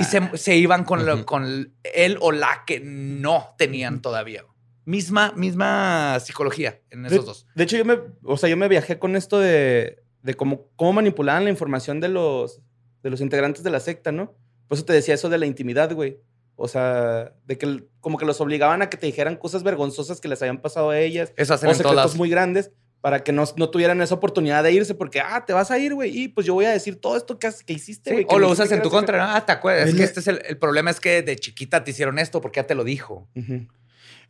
[0.00, 4.44] y se, se iban con, lo- con él o la que no tenían todavía.
[4.84, 7.46] Misma, misma psicología en esos de, dos.
[7.54, 10.94] de hecho, yo me, o sea, yo me viajé con esto de, de cómo, cómo
[10.94, 12.62] manipulaban la información de los,
[13.02, 14.34] de los integrantes de la secta, ¿no?
[14.66, 16.18] Por eso te decía eso de la intimidad, güey.
[16.56, 20.26] O sea, de que como que los obligaban a que te dijeran cosas vergonzosas que
[20.28, 23.70] les habían pasado a ellas hacen o todas secretos muy grandes para que no, no
[23.70, 26.54] tuvieran esa oportunidad de irse porque, ah, te vas a ir, güey, y pues yo
[26.54, 28.26] voy a decir todo esto que, has- que hiciste, güey.
[28.28, 29.24] o lo usas en tu contra, ¿no?
[29.34, 29.88] Ah, te acuerdas.
[29.90, 32.58] Es que este es el, el problema es que de chiquita te hicieron esto porque
[32.60, 33.28] ya te lo dijo.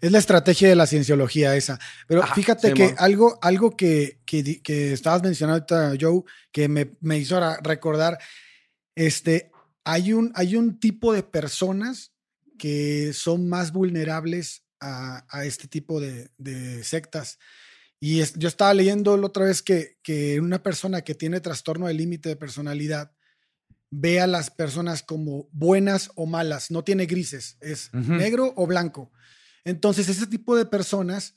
[0.01, 1.79] Es la estrategia de la cienciología esa.
[2.07, 6.69] Pero Ajá, fíjate sí, que algo, algo que, que, que estabas mencionando, ahorita, Joe, que
[6.69, 8.19] me, me hizo recordar,
[8.95, 9.51] este,
[9.85, 12.13] hay un, hay un tipo de personas
[12.59, 17.39] que son más vulnerables a, a este tipo de, de sectas.
[18.01, 21.87] Y es- yo estaba leyendo la otra vez que, que una persona que tiene trastorno
[21.87, 23.13] de límite de personalidad
[23.91, 29.11] ve a las personas como buenas o malas, no tiene grises, es negro o blanco.
[29.65, 31.35] Entonces, ese tipo de personas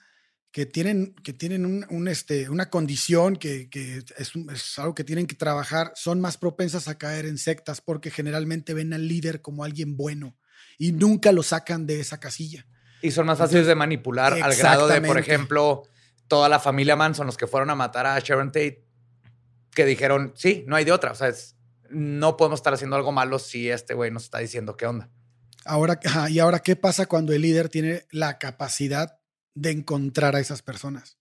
[0.51, 4.93] que tienen, que tienen un, un, este, una condición que, que es, un- es algo
[4.93, 9.07] que tienen que trabajar, son más propensas a caer en sectas porque generalmente ven al
[9.07, 10.37] líder como alguien bueno
[10.77, 12.67] y nunca lo sacan de esa casilla.
[13.01, 15.83] Y son más fáciles de manipular al grado de, por ejemplo,
[16.31, 18.85] toda la familia Manson, los que fueron a matar a Sharon Tate,
[19.75, 21.11] que dijeron, sí, no hay de otra.
[21.11, 21.57] O sea, es-
[21.89, 25.09] no podemos estar haciendo algo malo si este güey nos está diciendo qué onda.
[25.65, 29.19] Ahora, y ahora, ¿qué pasa cuando el líder tiene la capacidad
[29.55, 31.17] de encontrar a esas personas?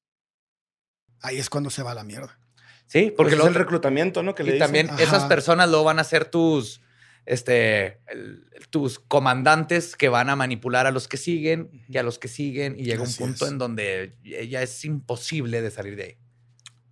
[1.23, 2.39] Ahí es cuando se va a la mierda.
[2.87, 4.37] Sí, Porque porque es lo- el reclutamiento, ¿no?
[4.37, 4.65] Que le y dicen.
[4.67, 5.03] también Ajá.
[5.03, 6.81] esas personas luego van a ser tus,
[7.27, 12.19] este, el, tus comandantes que van a manipular a los que siguen y a los
[12.19, 13.53] que siguen y llega Así un punto es.
[13.53, 16.17] en donde e, ya es imposible de salir de ahí.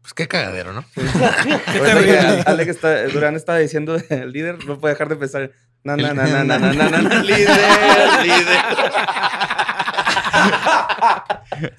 [0.02, 0.84] Pues qué cagadero, ¿no?
[2.46, 5.52] Alex está, Durán estaba diciendo el líder, no puede dejar de pensar.
[5.84, 7.48] Na, na, na, na, na, na, na, na, líder,
[8.22, 8.58] líder.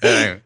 [0.00, 0.40] Pero,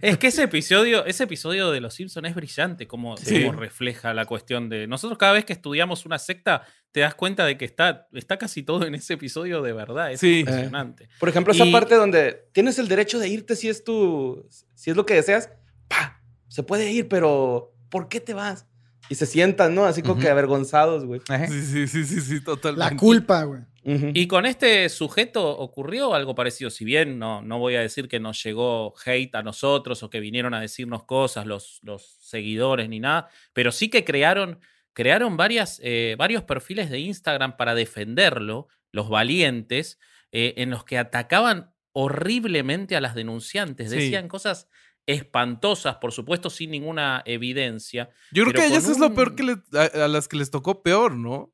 [0.00, 3.44] es que ese episodio, ese episodio de Los Simpsons es brillante, como, Sí.
[3.44, 4.86] como refleja la cuestión de.
[4.86, 6.62] Nosotros, cada vez que estudiamos una secta,
[6.92, 10.12] te das cuenta de que está, está casi todo en ese episodio de verdad.
[10.12, 10.40] Es Sí.
[10.40, 11.08] impresionante.
[11.18, 14.90] Por ejemplo, esa Y- parte donde tienes el derecho de irte si es tu, si
[14.90, 15.50] es lo que deseas,
[15.88, 18.66] pa, se puede ir, pero ¿por qué te vas?
[19.10, 19.84] Y se sientan, ¿no?
[19.84, 21.20] Así como que avergonzados, güey.
[21.48, 22.94] Sí, sí, sí, sí, sí, totalmente.
[22.94, 23.60] La culpa, güey.
[23.84, 26.70] Y con este sujeto ocurrió algo parecido.
[26.70, 30.20] Si bien no, no voy a decir que nos llegó hate a nosotros o que
[30.20, 34.58] vinieron a decirnos cosas los, los seguidores ni nada, pero sí que crearon,
[34.92, 39.98] crearon varias, eh, varios perfiles de Instagram para defenderlo, los valientes,
[40.32, 43.90] eh, en los que atacaban horriblemente a las denunciantes.
[43.90, 43.96] Sí.
[43.96, 44.68] Decían cosas
[45.06, 48.10] espantosas, por supuesto, sin ninguna evidencia.
[48.32, 51.14] Yo creo que a ellas es lo peor que a las que les tocó peor,
[51.16, 51.53] ¿no?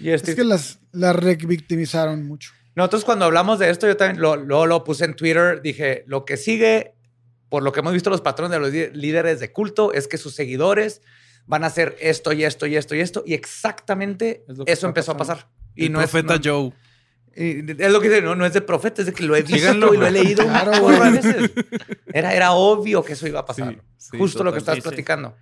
[0.00, 2.52] Y este- Es que las, las revictimizaron mucho.
[2.74, 6.24] Nosotros cuando hablamos de esto, yo también lo, lo, lo puse en Twitter, dije, lo
[6.24, 6.94] que sigue,
[7.48, 10.18] por lo que hemos visto los patrones de los lí- líderes de culto, es que
[10.18, 11.00] sus seguidores
[11.46, 15.12] van a hacer esto y esto y esto y esto, y exactamente Es eso empezó
[15.12, 15.42] a pasando.
[15.42, 15.50] pasar.
[15.74, 16.72] Y el no profeta es, no- Joe.
[17.36, 19.42] y es lo que dice, no, no es de profeta, es de que lo he
[19.42, 21.12] visto Síganlo, y lo he leído Claro, un chorro de güey.
[21.12, 21.50] veces.
[22.12, 23.74] Era, era obvio que eso iba a pasar.
[23.96, 24.74] Sí, sí, Justo lo que total.
[24.74, 24.88] estás Sí, sí.
[24.88, 25.36] platicando.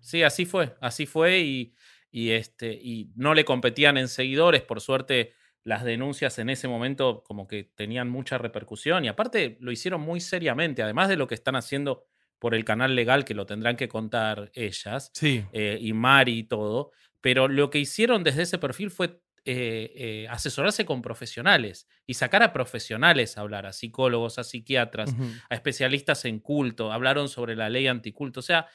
[0.00, 1.74] Sí, así fue, así fue y,
[2.10, 5.34] y, este, y no le competían en seguidores, por suerte
[5.64, 10.20] las denuncias en ese momento como que tenían mucha repercusión y aparte lo hicieron muy
[10.20, 12.04] seriamente, además de lo que están haciendo
[12.38, 15.44] por el canal legal que lo tendrán que contar ellas Sí.
[15.52, 20.26] eh, y Mari y todo, pero lo que hicieron desde ese perfil fue eh, eh,
[20.28, 25.14] asesorarse con profesionales y sacar a profesionales a hablar, a psicólogos, a psiquiatras,
[25.48, 28.40] a especialistas en culto, hablaron sobre la ley anticulto.
[28.40, 28.66] O sea,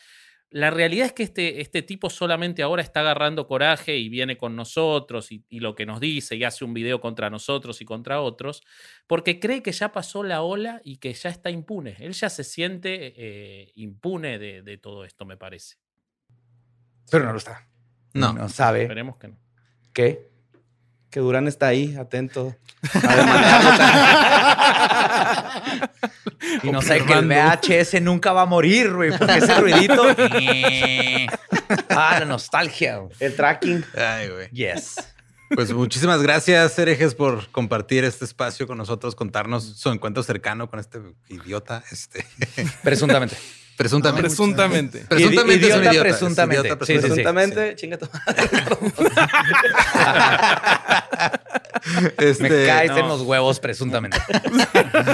[0.52, 4.56] la realidad es que este, este tipo solamente ahora está agarrando coraje y viene con
[4.58, 8.22] nosotros y, y lo que nos dice y hace un video contra nosotros y contra
[8.22, 8.62] otros,
[9.08, 11.96] porque cree que ya pasó la ola y que ya está impune.
[12.00, 15.78] Él ya se siente eh, impune de, de todo esto, me parece.
[17.10, 17.68] Pero no lo está.
[18.14, 18.34] No.
[18.34, 19.40] No sabe Esperemos que no.
[19.94, 20.31] qué.
[21.12, 22.56] Que Durán está ahí, atento.
[26.64, 30.04] Y no sabe que el VHS nunca va a morir, güey, porque ese ruidito.
[31.90, 32.98] ah, la nostalgia.
[32.98, 33.16] güey.
[33.20, 33.86] El tracking.
[33.96, 34.50] Ay, güey.
[34.50, 34.96] Yes.
[35.54, 40.80] Pues muchísimas gracias, Herejes, por compartir este espacio con nosotros, contarnos su encuentro cercano con
[40.80, 41.00] este
[41.30, 42.26] idiota, este,
[42.84, 43.36] Presuntamente.
[43.78, 44.22] presuntamente.
[44.30, 45.06] Presuntamente.
[45.10, 46.10] Presuntamente es un Idiota idiota.
[46.10, 46.68] es presuntamente.
[46.68, 47.08] idiota Sí, sí, sí.
[47.08, 48.08] Presuntamente, chinga tu
[52.18, 52.98] Este, Me caes no.
[53.00, 54.18] en los huevos, presuntamente.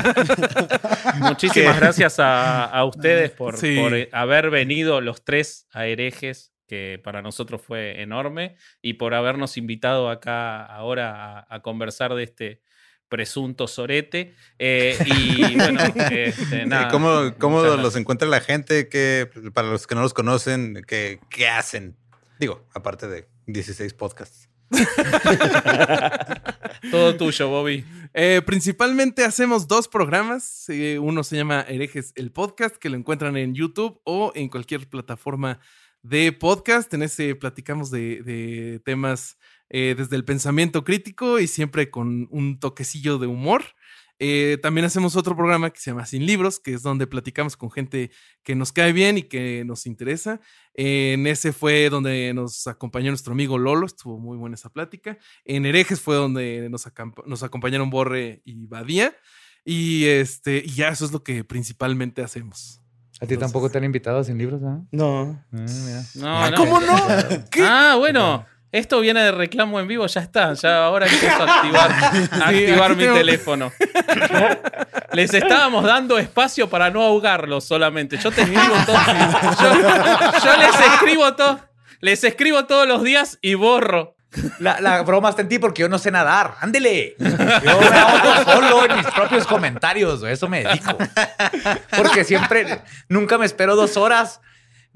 [1.20, 3.78] Muchísimas gracias a, a ustedes por, Sí.
[3.80, 9.14] por, eh, haber venido los tres a herejes, que para nosotros fue enorme, y por
[9.14, 12.62] habernos invitado acá ahora a, a conversar de este
[13.10, 14.36] presunto sorete.
[14.60, 15.80] Eh, y bueno,
[16.12, 16.90] este, nada.
[16.90, 18.90] ¿Cómo, cómo los encuentra la gente?
[18.90, 21.96] Que, para los que no los conocen, ¿qué, qué hacen?
[22.40, 24.47] Digo, aparte de 16 podcasts.
[26.92, 27.86] Todo tuyo, Bobby.
[28.14, 30.66] Eh, principalmente hacemos dos programas.
[31.00, 35.60] Uno se llama Herejes el Podcast, que lo encuentran en YouTube o en cualquier plataforma
[36.02, 36.94] de podcast.
[36.94, 39.38] En ese platicamos de, de temas
[39.70, 43.64] eh, desde el pensamiento crítico y siempre con un toquecillo de humor.
[44.20, 47.72] Eh, también hacemos otro programa que se llama Sin Libros, que es donde platicamos con
[47.72, 48.12] gente
[48.44, 50.40] que nos cae bien y que nos interesa.
[50.74, 55.18] en ese fue donde nos acompañó nuestro amigo Lolo, estuvo muy buena esa plática.
[55.46, 56.88] En Herejes fue donde nos,
[57.26, 59.16] nos acompañaron Borre y Badía.
[59.64, 62.82] Y este, y ya eso es lo que principalmente hacemos.
[63.20, 64.80] A ti tampoco te han invitado sin libros, ¿ah?
[64.92, 65.44] No.
[65.52, 66.04] mira.
[66.16, 66.58] No, no.
[66.58, 66.96] ¿Cómo no?
[67.52, 67.64] ¿Qué?
[67.64, 68.46] Ah, bueno.
[68.72, 70.54] Esto viene de reclamo en vivo, ya está.
[70.54, 72.08] Ya ahora empiezo a activar, a
[72.50, 73.72] activar aquí mi tengo- teléfono.
[75.14, 78.18] Les estábamos dando espacio para no ahogarlos solamente.
[78.18, 78.98] Yo te escribo todo.
[79.62, 81.60] Yo, yo les escribo todo.
[82.02, 84.16] Les escribo todos los días y borro.
[84.60, 86.56] La, la broma está en ti porque yo no sé nadar.
[86.60, 87.16] Ándele.
[87.18, 90.22] Yo me ahogo solo en mis propios comentarios.
[90.24, 90.96] Eso me dedico.
[91.96, 94.42] Porque siempre, nunca me espero dos horas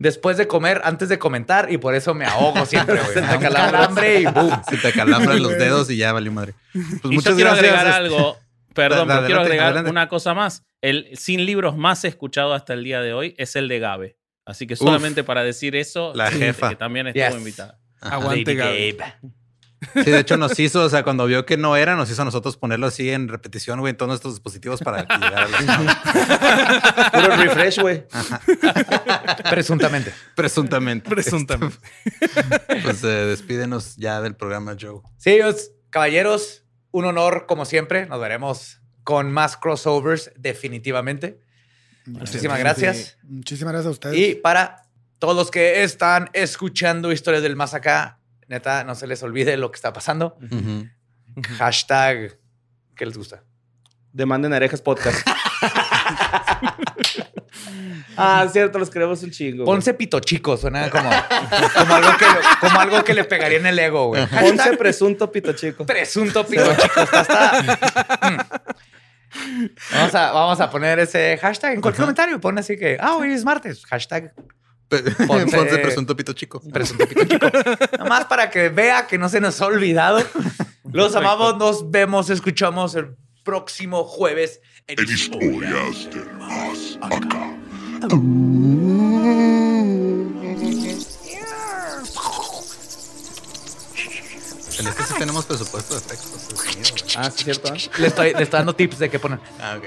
[0.02, 3.00] después de comer, antes de comentar, y por eso me ahogo siempre.
[3.00, 3.16] güey.
[3.26, 4.62] Da un calambre y boom.
[4.70, 6.54] Se te calambran los dedos y ya valió madre.
[6.74, 7.74] Pues y muchas yo quiero gracias.
[7.74, 8.38] agregar este, algo.
[8.74, 9.92] Perdón, Da- pero quiero agregar adelante.
[9.92, 10.64] una cosa más.
[10.82, 14.18] El sin libros más escuchado hasta el día de hoy es el de Gabe.
[14.46, 16.70] Así que solamente para decir eso, La jefa.
[16.70, 17.36] que también estuvo Yes.
[17.38, 17.80] invitada.
[18.00, 18.92] Aguante, Gaby.
[18.94, 19.14] Gabe.
[19.96, 22.26] Sí, de hecho nos hizo, o sea, cuando vio que no era, nos hizo a
[22.26, 27.80] nosotros ponerlo así en repetición, güey, en todos nuestros dispositivos para a los- Puro refresh,
[27.80, 28.06] güey.
[29.50, 30.14] Presuntamente.
[30.36, 31.10] presuntamente.
[31.10, 31.78] Presuntamente.
[32.84, 35.02] Pues eh, despídenos ya del programa, Joe.
[35.18, 38.06] Sí, os- caballeros, un honor como siempre.
[38.06, 41.42] Nos veremos con más crossovers definitivamente.
[42.06, 43.18] Muchísimas gracias.
[43.24, 44.18] Muchísimas gracias a ustedes.
[44.18, 44.84] Y para
[45.20, 48.20] todos los que están escuchando historias del más acá,
[48.52, 50.38] neta, no se les olvide lo que está pasando.
[50.52, 50.88] Ujú.
[51.58, 52.38] Hashtag,
[52.96, 53.44] ¿qué les gusta?
[54.14, 55.26] Demanden herejes podcast.
[58.18, 59.64] ah, cierto, los queremos un chingo.
[59.64, 59.76] güey.
[59.76, 61.10] Ponce pito chico, suena como,
[61.78, 62.26] como, algo que,
[62.60, 64.26] como algo que le pegaría en el ego, güey.
[64.28, 65.86] Ponce presunto pito chico.
[65.86, 67.02] Presunto pito chico.
[67.02, 68.74] Está, está-
[69.34, 69.66] Mm.
[69.94, 72.42] Vamos, a, vamos a poner ese hashtag en cualquier comentario.
[72.42, 73.86] Pon así que, ah, hoy es martes.
[73.86, 74.34] Hashtag
[75.28, 76.62] Ponce- Ponce presunto pito chico.
[76.72, 77.48] presunto pito chico.
[78.00, 80.20] Nomás para que vea que no se nos ha olvidado.
[80.92, 83.16] Los amamos, nos vemos, escuchamos el
[83.46, 87.58] próximo jueves en En historias del más acá.
[94.80, 96.48] En este sí tenemos presupuesto de efectos.
[96.50, 97.06] de sonido.
[97.18, 97.74] Ah, sí, es cierto.
[97.74, 97.78] ¿eh?
[98.00, 99.40] Le estoy, le estoy dando tips de qué poner.
[99.60, 99.86] Ah, ok.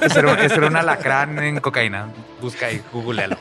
[0.00, 2.08] Ese era, un alacrán en cocaína.
[2.40, 3.36] Busca y googlealo.